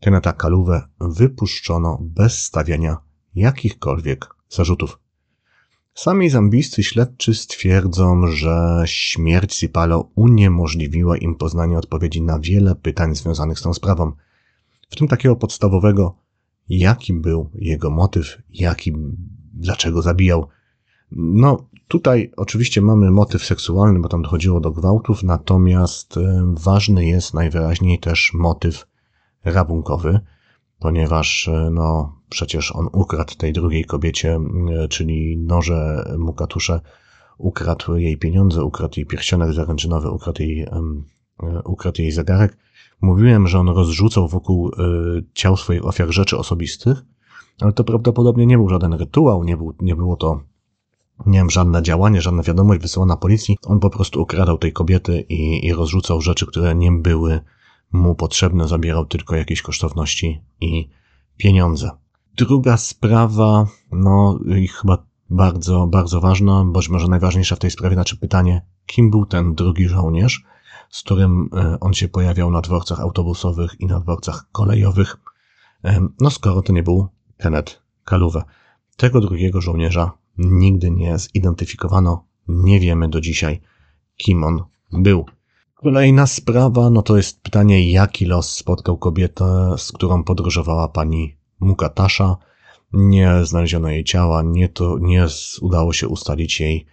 Keneta 0.00 0.32
Kaluwe 0.32 0.88
wypuszczono 1.00 1.98
bez 2.00 2.42
stawiania 2.42 2.96
jakichkolwiek 3.34 4.34
zarzutów. 4.48 5.05
Sami 5.96 6.30
zambijscy 6.30 6.82
śledczy 6.82 7.34
stwierdzą, 7.34 8.26
że 8.26 8.82
śmierć 8.84 9.54
Sipalo 9.54 10.10
uniemożliwiła 10.14 11.16
im 11.16 11.34
poznanie 11.34 11.78
odpowiedzi 11.78 12.22
na 12.22 12.38
wiele 12.40 12.74
pytań 12.74 13.14
związanych 13.14 13.58
z 13.58 13.62
tą 13.62 13.74
sprawą. 13.74 14.12
W 14.90 14.96
tym 14.96 15.08
takiego 15.08 15.36
podstawowego, 15.36 16.16
jaki 16.68 17.12
był 17.12 17.50
jego 17.54 17.90
motyw, 17.90 18.42
jaki, 18.50 18.92
dlaczego 19.54 20.02
zabijał. 20.02 20.48
No, 21.12 21.68
tutaj 21.88 22.32
oczywiście 22.36 22.82
mamy 22.82 23.10
motyw 23.10 23.44
seksualny, 23.44 24.00
bo 24.00 24.08
tam 24.08 24.22
dochodziło 24.22 24.60
do 24.60 24.70
gwałtów, 24.70 25.22
natomiast 25.22 26.16
e, 26.16 26.54
ważny 26.56 27.06
jest 27.06 27.34
najwyraźniej 27.34 27.98
też 27.98 28.30
motyw 28.34 28.86
rabunkowy, 29.44 30.20
ponieważ 30.78 31.48
e, 31.48 31.70
no, 31.70 32.16
przecież 32.28 32.72
on 32.72 32.88
ukradł 32.92 33.34
tej 33.34 33.52
drugiej 33.52 33.84
kobiecie, 33.84 34.40
czyli 34.90 35.38
noże 35.38 36.10
Mukatusze, 36.18 36.80
ukradł 37.38 37.96
jej 37.96 38.18
pieniądze, 38.18 38.64
ukradł 38.64 38.94
jej 38.96 39.06
pierścionek 39.06 39.52
zaręczynowy, 39.52 40.10
ukradł 40.10 40.42
jej, 40.42 40.60
e, 40.60 40.80
ukradł 41.64 42.02
jej 42.02 42.12
zegarek. 42.12 42.56
Mówiłem, 43.00 43.48
że 43.48 43.58
on 43.58 43.68
rozrzucał 43.68 44.28
wokół 44.28 44.70
ciał 45.34 45.56
swoich 45.56 45.86
ofiar 45.86 46.10
rzeczy 46.10 46.38
osobistych, 46.38 47.02
ale 47.60 47.72
to 47.72 47.84
prawdopodobnie 47.84 48.46
nie 48.46 48.56
był 48.56 48.68
żaden 48.68 48.92
rytuał, 48.92 49.44
nie, 49.44 49.56
był, 49.56 49.74
nie 49.80 49.96
było 49.96 50.16
to 50.16 50.40
nie 51.26 51.38
wiem, 51.38 51.50
żadne 51.50 51.82
działanie, 51.82 52.20
żadna 52.20 52.42
wiadomość 52.42 52.80
wysyłana 52.80 53.16
policji. 53.16 53.58
On 53.66 53.80
po 53.80 53.90
prostu 53.90 54.22
ukradał 54.22 54.58
tej 54.58 54.72
kobiety 54.72 55.20
i, 55.20 55.66
i 55.66 55.72
rozrzucał 55.72 56.20
rzeczy, 56.20 56.46
które 56.46 56.74
nie 56.74 56.92
były 56.92 57.40
mu 57.96 58.14
potrzebne, 58.14 58.68
zabierał 58.68 59.06
tylko 59.06 59.36
jakieś 59.36 59.62
kosztowności 59.62 60.42
i 60.60 60.88
pieniądze. 61.36 61.90
Druga 62.36 62.76
sprawa, 62.76 63.66
no 63.92 64.38
i 64.56 64.68
chyba 64.68 65.06
bardzo, 65.30 65.86
bardzo 65.86 66.20
ważna, 66.20 66.64
być 66.64 66.88
może 66.88 67.08
najważniejsza 67.08 67.56
w 67.56 67.58
tej 67.58 67.70
sprawie, 67.70 67.94
znaczy 67.94 68.16
pytanie, 68.16 68.66
kim 68.86 69.10
był 69.10 69.26
ten 69.26 69.54
drugi 69.54 69.88
żołnierz, 69.88 70.44
z 70.90 71.02
którym 71.02 71.48
e, 71.52 71.80
on 71.80 71.94
się 71.94 72.08
pojawiał 72.08 72.50
na 72.50 72.60
dworcach 72.60 73.00
autobusowych 73.00 73.80
i 73.80 73.86
na 73.86 74.00
dworcach 74.00 74.48
kolejowych. 74.52 75.16
E, 75.84 76.08
no 76.20 76.30
skoro 76.30 76.62
to 76.62 76.72
nie 76.72 76.82
był 76.82 77.08
Kenneth 77.36 77.82
Kaluwe. 78.04 78.42
Tego 78.96 79.20
drugiego 79.20 79.60
żołnierza 79.60 80.12
nigdy 80.38 80.90
nie 80.90 81.18
zidentyfikowano, 81.18 82.24
nie 82.48 82.80
wiemy 82.80 83.08
do 83.08 83.20
dzisiaj, 83.20 83.60
kim 84.16 84.44
on 84.44 84.64
był. 84.92 85.26
Kolejna 85.86 86.26
sprawa, 86.26 86.90
no 86.90 87.02
to 87.02 87.16
jest 87.16 87.42
pytanie, 87.42 87.92
jaki 87.92 88.26
los 88.26 88.54
spotkał 88.54 88.98
kobietę, 88.98 89.74
z 89.78 89.92
którą 89.92 90.24
podróżowała 90.24 90.88
pani 90.88 91.36
Mukatasza. 91.60 92.36
Nie 92.92 93.44
znaleziono 93.44 93.88
jej 93.88 94.04
ciała, 94.04 94.42
nie, 94.42 94.68
to, 94.68 94.98
nie 95.00 95.26
udało 95.60 95.92
się 95.92 96.08
ustalić 96.08 96.60
jej 96.60 96.86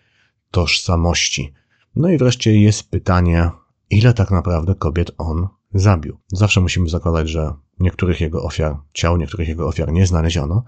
tożsamości. 0.52 1.54
No 1.96 2.10
i 2.10 2.18
wreszcie 2.18 2.60
jest 2.60 2.90
pytanie, 2.90 3.52
ile 3.90 4.14
tak 4.14 4.32
naprawdę 4.32 4.76
kobiet 4.76 5.12
on 5.18 5.48
zabił. 5.74 6.20
Zawsze 6.28 6.62
musimy 6.62 6.90
zakładać, 6.90 7.30
że 7.30 7.54
niektórych 7.80 8.22
jego 8.22 8.44
ofiar, 8.44 8.78
ciał 8.94 9.18
niektórych 9.18 9.48
jego 9.48 9.68
ofiar 9.68 9.92
nie 9.92 10.08
znaleziono. 10.08 10.64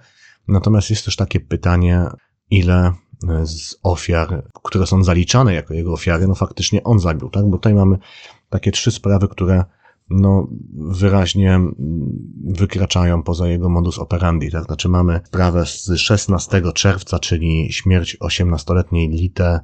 Natomiast 0.48 0.90
jest 0.90 1.06
też 1.06 1.16
takie 1.16 1.40
pytanie, 1.40 2.06
ile 2.50 2.94
z 3.44 3.76
ofiar, 3.84 4.44
które 4.64 4.88
są 4.88 5.04
zaliczane 5.04 5.54
jako 5.54 5.74
jego 5.74 5.94
ofiary, 5.94 6.28
no 6.28 6.36
faktycznie 6.36 6.84
on 6.84 7.00
zabił, 7.00 7.30
tak? 7.30 7.46
Bo 7.46 7.58
tutaj 7.58 7.74
mamy 7.74 7.98
takie 8.50 8.72
trzy 8.72 8.92
sprawy, 8.92 9.28
które 9.28 9.64
no, 10.10 10.48
wyraźnie 10.74 11.60
wykraczają 12.44 13.24
poza 13.24 13.48
jego 13.48 13.70
modus 13.70 14.00
operandi, 14.00 14.52
tak? 14.52 14.66
Znaczy 14.66 14.90
mamy 14.90 15.22
sprawę 15.26 15.66
z 15.66 15.96
16 15.98 16.62
czerwca, 16.74 17.20
czyli 17.20 17.74
śmierć 17.74 18.18
18-letniej 18.18 19.10
Lite, 19.10 19.60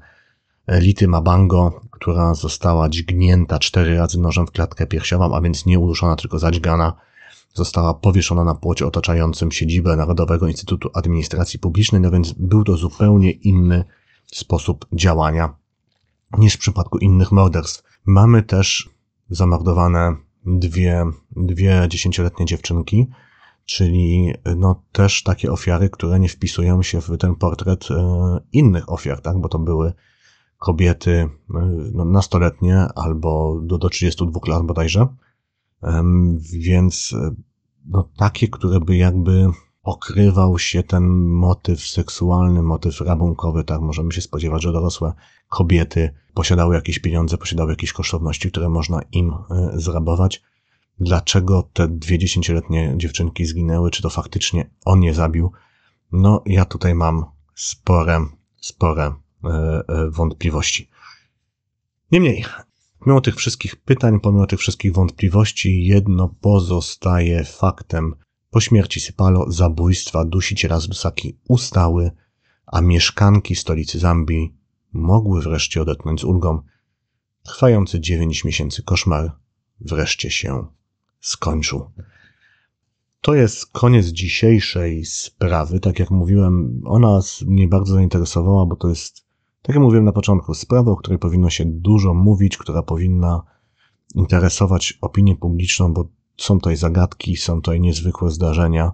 Lity 0.67 1.07
Mabango, 1.07 1.81
która 1.91 2.33
została 2.33 2.89
dźgnięta 2.89 3.59
cztery 3.59 3.97
razy 3.97 4.19
nożem 4.19 4.47
w 4.47 4.51
klatkę 4.51 4.87
piersiową, 4.87 5.35
a 5.35 5.41
więc 5.41 5.65
nie 5.65 5.79
uduszona, 5.79 6.15
tylko 6.15 6.39
zadźgana 6.39 6.93
została 7.53 7.93
powieszona 7.93 8.43
na 8.43 8.55
płocie 8.55 8.85
otaczającym 8.85 9.51
siedzibę 9.51 9.95
Narodowego 9.95 10.47
Instytutu 10.47 10.89
Administracji 10.93 11.59
Publicznej, 11.59 12.01
no 12.01 12.11
więc 12.11 12.33
był 12.33 12.63
to 12.63 12.77
zupełnie 12.77 13.31
inny 13.31 13.83
sposób 14.25 14.85
działania 14.93 15.55
niż 16.37 16.53
w 16.53 16.59
przypadku 16.59 16.97
innych 16.97 17.31
morderstw. 17.31 17.83
Mamy 18.05 18.43
też 18.43 18.89
zamordowane 19.29 20.15
dwie, 20.45 21.05
dwie 21.31 21.85
dziesięcioletnie 21.89 22.45
dziewczynki, 22.45 23.07
czyli 23.65 24.33
no 24.55 24.83
też 24.91 25.23
takie 25.23 25.51
ofiary, 25.51 25.89
które 25.89 26.19
nie 26.19 26.29
wpisują 26.29 26.83
się 26.83 27.01
w 27.01 27.17
ten 27.17 27.35
portret 27.35 27.91
e, 27.91 28.39
innych 28.51 28.91
ofiar, 28.91 29.21
tak, 29.21 29.37
bo 29.37 29.49
to 29.49 29.59
były 29.59 29.93
kobiety 30.57 31.29
no, 31.93 32.05
nastoletnie 32.05 32.87
albo 32.95 33.59
do, 33.63 33.77
do 33.77 33.89
32 33.89 34.39
lat 34.47 34.63
bodajże. 34.63 35.07
Więc 36.53 37.15
no, 37.85 38.09
takie, 38.17 38.47
które 38.47 38.79
by 38.79 38.97
jakby 38.97 39.47
okrywał 39.83 40.59
się 40.59 40.83
ten 40.83 41.03
motyw 41.27 41.87
seksualny, 41.87 42.61
motyw 42.61 43.01
rabunkowy, 43.01 43.63
tak? 43.63 43.81
Możemy 43.81 44.11
się 44.11 44.21
spodziewać, 44.21 44.63
że 44.63 44.71
dorosłe 44.71 45.13
kobiety 45.49 46.13
posiadały 46.33 46.75
jakieś 46.75 46.99
pieniądze, 46.99 47.37
posiadały 47.37 47.71
jakieś 47.71 47.93
kosztowności, 47.93 48.51
które 48.51 48.69
można 48.69 49.01
im 49.11 49.31
e, 49.31 49.71
zrabować. 49.73 50.41
Dlaczego 50.99 51.69
te 51.73 51.87
dwie 51.87 52.17
dziesięcioletnie 52.17 52.93
dziewczynki 52.97 53.45
zginęły? 53.45 53.91
Czy 53.91 54.01
to 54.01 54.09
faktycznie 54.09 54.69
on 54.85 55.03
je 55.03 55.13
zabił? 55.13 55.51
No, 56.11 56.43
ja 56.45 56.65
tutaj 56.65 56.95
mam 56.95 57.25
spore, 57.55 58.25
spore 58.61 59.13
e, 59.43 59.49
e, 59.49 60.09
wątpliwości. 60.09 60.89
Niemniej, 62.11 62.45
Mimo 63.05 63.21
tych 63.21 63.35
wszystkich 63.35 63.75
pytań, 63.75 64.19
pomimo 64.19 64.47
tych 64.47 64.59
wszystkich 64.59 64.93
wątpliwości, 64.93 65.85
jedno 65.85 66.35
pozostaje 66.41 67.43
faktem. 67.43 68.15
Po 68.49 68.61
śmierci 68.61 68.99
Sypalo 68.99 69.51
zabójstwa 69.51 70.25
dusiciela 70.25 70.79
z 70.79 70.87
Lusaki 70.87 71.37
ustały, 71.47 72.11
a 72.65 72.81
mieszkanki 72.81 73.55
stolicy 73.55 73.99
Zambii 73.99 74.55
mogły 74.93 75.41
wreszcie 75.41 75.81
odetchnąć 75.81 76.21
z 76.21 76.23
ulgą. 76.23 76.61
Trwający 77.43 77.99
dziewięć 77.99 78.43
miesięcy 78.43 78.83
koszmar 78.83 79.31
wreszcie 79.79 80.31
się 80.31 80.67
skończył. 81.19 81.91
To 83.21 83.33
jest 83.33 83.65
koniec 83.65 84.05
dzisiejszej 84.05 85.05
sprawy. 85.05 85.79
Tak 85.79 85.99
jak 85.99 86.11
mówiłem, 86.11 86.81
ona 86.85 87.19
mnie 87.45 87.67
bardzo 87.67 87.93
zainteresowała, 87.93 88.65
bo 88.65 88.75
to 88.75 88.89
jest 88.89 89.30
tak 89.61 89.75
jak 89.75 89.83
mówiłem 89.83 90.05
na 90.05 90.11
początku, 90.11 90.53
sprawa, 90.53 90.91
o 90.91 90.95
której 90.95 91.19
powinno 91.19 91.49
się 91.49 91.65
dużo 91.65 92.13
mówić, 92.13 92.57
która 92.57 92.83
powinna 92.83 93.43
interesować 94.15 94.97
opinię 95.01 95.35
publiczną, 95.35 95.93
bo 95.93 96.05
są 96.37 96.59
tutaj 96.59 96.75
zagadki, 96.75 97.37
są 97.37 97.55
tutaj 97.55 97.81
niezwykłe 97.81 98.29
zdarzenia. 98.29 98.91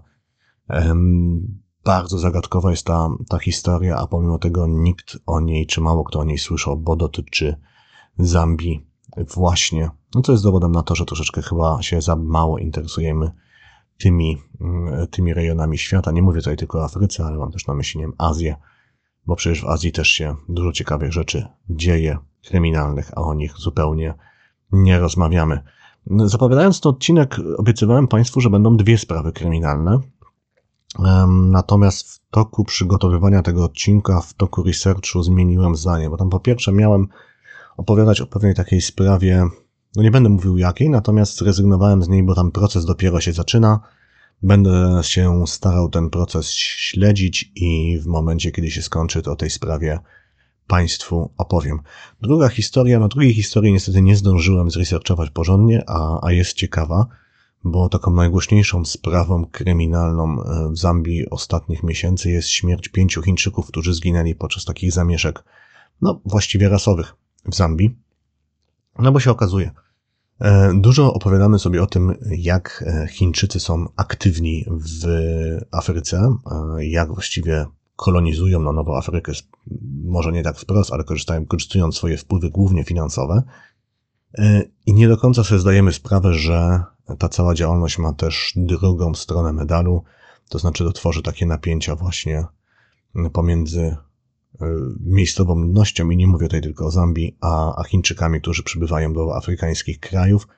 Bardzo 1.84 2.18
zagadkowa 2.18 2.70
jest 2.70 2.86
ta, 2.86 3.08
ta 3.28 3.38
historia, 3.38 3.96
a 3.96 4.06
pomimo 4.06 4.38
tego 4.38 4.66
nikt 4.66 5.18
o 5.26 5.40
niej, 5.40 5.66
czy 5.66 5.80
mało 5.80 6.04
kto 6.04 6.18
o 6.18 6.24
niej 6.24 6.38
słyszał, 6.38 6.76
bo 6.76 6.96
dotyczy 6.96 7.56
Zambii 8.18 8.86
właśnie. 9.34 9.90
No 10.14 10.22
to 10.22 10.32
jest 10.32 10.44
dowodem 10.44 10.72
na 10.72 10.82
to, 10.82 10.94
że 10.94 11.04
troszeczkę 11.04 11.42
chyba 11.42 11.82
się 11.82 12.00
za 12.00 12.16
mało 12.16 12.58
interesujemy 12.58 13.30
tymi, 13.98 14.38
mm, 14.60 15.06
tymi 15.06 15.34
rejonami 15.34 15.78
świata. 15.78 16.12
Nie 16.12 16.22
mówię 16.22 16.40
tutaj 16.40 16.56
tylko 16.56 16.78
o 16.78 16.84
Afryce, 16.84 17.24
ale 17.24 17.38
mam 17.38 17.52
też 17.52 17.66
na 17.66 17.74
myśli, 17.74 17.98
nie 17.98 18.04
wiem, 18.04 18.14
Azję, 18.18 18.56
bo 19.28 19.36
przecież 19.36 19.62
w 19.62 19.66
Azji 19.66 19.92
też 19.92 20.08
się 20.08 20.36
dużo 20.48 20.72
ciekawych 20.72 21.12
rzeczy 21.12 21.46
dzieje, 21.70 22.18
kryminalnych, 22.48 23.10
a 23.16 23.20
o 23.20 23.34
nich 23.34 23.54
zupełnie 23.58 24.14
nie 24.72 24.98
rozmawiamy. 24.98 25.62
Zapowiadając 26.24 26.80
ten 26.80 26.90
odcinek, 26.90 27.36
obiecywałem 27.56 28.08
Państwu, 28.08 28.40
że 28.40 28.50
będą 28.50 28.76
dwie 28.76 28.98
sprawy 28.98 29.32
kryminalne. 29.32 30.00
Natomiast 31.28 32.10
w 32.10 32.20
toku 32.30 32.64
przygotowywania 32.64 33.42
tego 33.42 33.64
odcinka, 33.64 34.20
w 34.20 34.34
toku 34.34 34.62
researchu 34.62 35.22
zmieniłem 35.22 35.76
zdanie, 35.76 36.10
bo 36.10 36.16
tam 36.16 36.30
po 36.30 36.40
pierwsze 36.40 36.72
miałem 36.72 37.08
opowiadać 37.76 38.20
o 38.20 38.26
pewnej 38.26 38.54
takiej 38.54 38.80
sprawie, 38.80 39.46
no 39.96 40.02
nie 40.02 40.10
będę 40.10 40.28
mówił 40.28 40.56
jakiej, 40.56 40.90
natomiast 40.90 41.38
zrezygnowałem 41.38 42.02
z 42.02 42.08
niej, 42.08 42.22
bo 42.22 42.34
tam 42.34 42.50
proces 42.50 42.84
dopiero 42.84 43.20
się 43.20 43.32
zaczyna 43.32 43.80
Będę 44.42 45.00
się 45.02 45.46
starał 45.46 45.88
ten 45.88 46.10
proces 46.10 46.50
śledzić 46.52 47.52
i 47.54 47.98
w 48.02 48.06
momencie, 48.06 48.52
kiedy 48.52 48.70
się 48.70 48.82
skończy, 48.82 49.22
to 49.22 49.32
o 49.32 49.36
tej 49.36 49.50
sprawie 49.50 49.98
Państwu 50.66 51.30
opowiem. 51.36 51.80
Druga 52.22 52.48
historia, 52.48 52.98
no 52.98 53.08
drugiej 53.08 53.34
historii 53.34 53.72
niestety 53.72 54.02
nie 54.02 54.16
zdążyłem 54.16 54.70
zresearchować 54.70 55.30
porządnie, 55.30 55.84
a, 55.86 56.26
a 56.26 56.32
jest 56.32 56.52
ciekawa, 56.52 57.06
bo 57.64 57.88
taką 57.88 58.10
najgłośniejszą 58.10 58.84
sprawą 58.84 59.46
kryminalną 59.46 60.42
e, 60.42 60.72
w 60.72 60.78
Zambii 60.78 61.30
ostatnich 61.30 61.82
miesięcy 61.82 62.30
jest 62.30 62.48
śmierć 62.48 62.88
pięciu 62.88 63.22
Chińczyków, 63.22 63.66
którzy 63.66 63.94
zginęli 63.94 64.34
podczas 64.34 64.64
takich 64.64 64.92
zamieszek, 64.92 65.44
no 66.02 66.20
właściwie 66.24 66.68
rasowych 66.68 67.16
w 67.44 67.54
Zambii. 67.54 67.96
No 68.98 69.12
bo 69.12 69.20
się 69.20 69.30
okazuje, 69.30 69.70
dużo 70.74 71.14
opowiadamy 71.14 71.58
sobie 71.58 71.82
o 71.82 71.86
tym, 71.86 72.14
jak 72.30 72.84
e, 72.86 73.08
Chińczycy 73.08 73.60
są 73.60 73.86
aktywni 73.96 74.64
w 74.70 75.06
Afryce, 75.72 76.36
e, 76.76 76.86
jak 76.86 77.12
właściwie 77.12 77.66
kolonizują 77.96 78.60
na 78.60 78.72
nową 78.72 78.96
Afrykę, 78.96 79.32
może 80.04 80.32
nie 80.32 80.42
tak 80.42 80.58
wprost, 80.58 80.92
ale 80.92 81.04
korzystają, 81.04 81.46
korzystując 81.46 81.96
swoje 81.96 82.16
wpływy 82.16 82.50
głównie 82.50 82.84
finansowe. 82.84 83.42
I 84.86 84.94
nie 84.94 85.08
do 85.08 85.16
końca 85.16 85.44
sobie 85.44 85.60
zdajemy 85.60 85.92
sprawę, 85.92 86.34
że 86.34 86.82
ta 87.18 87.28
cała 87.28 87.54
działalność 87.54 87.98
ma 87.98 88.12
też 88.12 88.52
drugą 88.56 89.14
stronę 89.14 89.52
medalu, 89.52 90.04
to 90.48 90.58
znaczy 90.58 90.84
to 90.84 90.92
tworzy 90.92 91.22
takie 91.22 91.46
napięcia 91.46 91.96
właśnie 91.96 92.44
pomiędzy 93.32 93.96
E, 93.96 94.07
miejscową 95.00 95.54
ludnością 95.54 96.10
i 96.10 96.16
nie 96.16 96.26
mówię 96.26 96.46
tutaj 96.46 96.60
tylko 96.60 96.86
o 96.86 96.90
Zambii, 96.90 97.36
a, 97.40 97.76
a 97.76 97.84
Chińczykami, 97.84 98.40
którzy 98.40 98.62
przybywają 98.62 99.12
do 99.12 99.36
afrykańskich 99.36 100.00
krajów. 100.00 100.48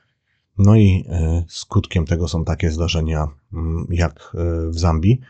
No 0.58 0.76
i 0.76 1.04
e, 1.08 1.44
skutkiem 1.48 2.06
tego 2.06 2.28
są 2.28 2.44
takie 2.44 2.70
zdarzenia 2.70 3.28
mm, 3.52 3.86
jak 3.90 4.32
e, 4.34 4.70
w 4.70 4.78
Zambii. 4.78 5.20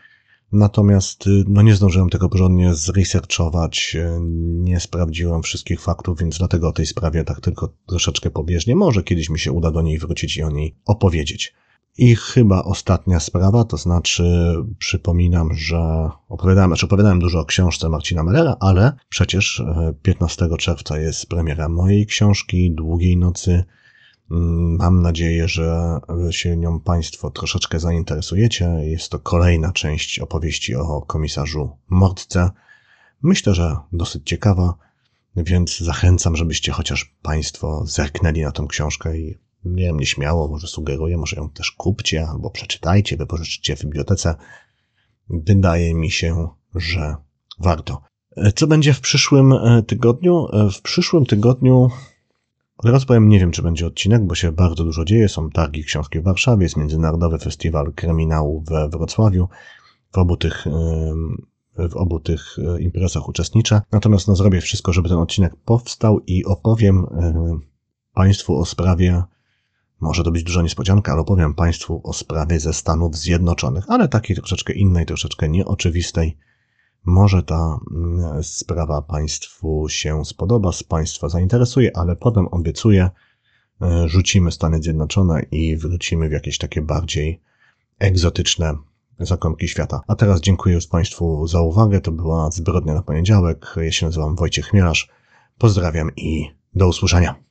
Natomiast 0.51 1.25
no 1.47 1.61
nie 1.61 1.75
zdążyłem 1.75 2.09
tego 2.09 2.29
porządnie 2.29 2.73
zresearchować, 2.73 3.97
nie 4.39 4.79
sprawdziłem 4.79 5.43
wszystkich 5.43 5.81
faktów, 5.81 6.19
więc 6.19 6.37
dlatego 6.37 6.69
o 6.69 6.71
tej 6.71 6.85
sprawie 6.85 7.23
tak 7.23 7.41
tylko 7.41 7.73
troszeczkę 7.87 8.29
pobieżnie. 8.29 8.75
Może 8.75 9.03
kiedyś 9.03 9.29
mi 9.29 9.39
się 9.39 9.51
uda 9.51 9.71
do 9.71 9.81
niej 9.81 9.99
wrócić 9.99 10.37
i 10.37 10.43
o 10.43 10.49
niej 10.49 10.75
opowiedzieć. 10.85 11.53
I 11.97 12.15
chyba 12.15 12.63
ostatnia 12.63 13.19
sprawa, 13.19 13.63
to 13.63 13.77
znaczy 13.77 14.55
przypominam, 14.77 15.53
że 15.53 16.09
opowiadałem, 16.29 16.69
znaczy 16.69 16.85
opowiadałem 16.85 17.19
dużo 17.19 17.39
o 17.39 17.45
książce 17.45 17.89
Marcina 17.89 18.23
Mellera, 18.23 18.57
ale 18.59 18.93
przecież 19.09 19.63
15 20.01 20.45
e, 20.45 20.57
czerwca 20.57 20.99
jest 20.99 21.25
premiera 21.25 21.69
mojej 21.69 22.05
książki 22.05 22.71
Długiej 22.71 23.17
Nocy. 23.17 23.63
Mm, 24.31 24.75
mam 24.77 25.01
nadzieję, 25.01 25.47
że 25.47 25.99
się 26.29 26.57
nią 26.57 26.79
Państwo 26.79 27.31
troszeczkę 27.31 27.79
zainteresujecie. 27.79 28.65
Jest 28.81 29.11
to 29.11 29.19
kolejna 29.19 29.71
część 29.71 30.19
opowieści 30.19 30.75
o 30.75 31.01
komisarzu 31.01 31.69
Mordce. 31.89 32.49
Myślę, 33.21 33.55
że 33.55 33.77
dosyć 33.91 34.23
ciekawa, 34.25 34.73
więc 35.35 35.79
zachęcam, 35.79 36.35
żebyście 36.35 36.71
chociaż 36.71 37.15
Państwo 37.21 37.85
zerknęli 37.85 38.41
na 38.41 38.51
tą 38.51 38.67
książkę 38.67 39.17
i 39.17 39.37
nie 39.65 39.83
wiem, 39.83 39.99
nieśmiało, 39.99 40.47
może 40.47 40.67
sugeruję, 40.67 41.17
może 41.17 41.35
ją 41.35 41.49
też 41.49 41.71
kupcie 41.71 42.27
albo 42.27 42.49
przeczytajcie, 42.49 43.17
wypożyczycie 43.17 43.75
w 43.75 43.81
bibliotece. 43.81 44.35
Wydaje 45.29 45.93
mi 45.93 46.11
się, 46.11 46.47
że 46.75 47.15
warto. 47.59 48.01
Co 48.55 48.67
będzie 48.67 48.93
w 48.93 49.01
przyszłym 49.01 49.53
e, 49.53 49.83
tygodniu? 49.83 50.47
E, 50.53 50.69
w 50.71 50.81
przyszłym 50.81 51.25
tygodniu 51.25 51.89
od 52.77 52.89
razu 52.89 53.05
powiem, 53.05 53.29
nie 53.29 53.39
wiem, 53.39 53.51
czy 53.51 53.61
będzie 53.61 53.87
odcinek, 53.87 54.25
bo 54.25 54.35
się 54.35 54.51
bardzo 54.51 54.83
dużo 54.83 55.05
dzieje. 55.05 55.29
Są 55.29 55.49
targi 55.49 55.83
książki 55.83 56.19
w 56.19 56.23
Warszawie, 56.23 56.63
jest 56.63 56.77
Międzynarodowy 56.77 57.37
Festiwal 57.37 57.93
Kryminału 57.93 58.61
we 58.61 58.89
Wrocławiu. 58.89 59.47
W 60.11 60.17
obu 60.17 60.37
tych, 60.37 60.65
w 61.89 61.95
obu 61.95 62.19
tych 62.19 62.57
e, 62.59 62.81
imprezach 62.81 63.29
uczestniczę. 63.29 63.81
Natomiast 63.91 64.27
no, 64.27 64.35
zrobię 64.35 64.61
wszystko, 64.61 64.93
żeby 64.93 65.09
ten 65.09 65.17
odcinek 65.17 65.55
powstał 65.55 66.19
i 66.19 66.45
opowiem 66.45 67.05
Państwu 68.13 68.59
o 68.59 68.65
sprawie 68.65 69.23
może 70.01 70.23
to 70.23 70.31
być 70.31 70.43
duża 70.43 70.61
niespodzianka, 70.61 71.11
ale 71.11 71.21
opowiem 71.21 71.53
Państwu 71.53 72.01
o 72.03 72.13
sprawie 72.13 72.59
ze 72.59 72.73
Stanów 72.73 73.17
Zjednoczonych, 73.17 73.85
ale 73.87 74.07
takiej 74.07 74.35
troszeczkę 74.35 74.73
innej, 74.73 75.05
troszeczkę 75.05 75.49
nieoczywistej. 75.49 76.37
Może 77.05 77.43
ta 77.43 77.79
mm, 77.91 78.43
sprawa 78.43 79.01
Państwu 79.01 79.89
się 79.89 80.25
spodoba, 80.25 80.71
z 80.71 80.83
Państwa 80.83 81.29
zainteresuje, 81.29 81.97
ale 81.97 82.15
potem 82.15 82.47
obiecuję, 82.47 83.09
e, 83.81 84.09
rzucimy 84.09 84.51
Stany 84.51 84.83
Zjednoczone 84.83 85.45
i 85.51 85.77
wrócimy 85.77 86.29
w 86.29 86.31
jakieś 86.31 86.57
takie 86.57 86.81
bardziej 86.81 87.41
egzotyczne 87.99 88.77
zakątki 89.19 89.67
świata. 89.67 90.01
A 90.07 90.15
teraz 90.15 90.41
dziękuję 90.41 90.75
już 90.75 90.87
Państwu 90.87 91.47
za 91.47 91.61
uwagę. 91.61 92.01
To 92.01 92.11
była 92.11 92.51
Zbrodnia 92.51 92.93
na 92.93 93.01
poniedziałek. 93.01 93.75
Ja 93.77 93.91
się 93.91 94.05
nazywam 94.05 94.35
Wojciech 94.35 94.65
Chmielarz. 94.65 95.09
Pozdrawiam 95.57 96.11
i 96.15 96.51
do 96.75 96.87
usłyszenia. 96.87 97.50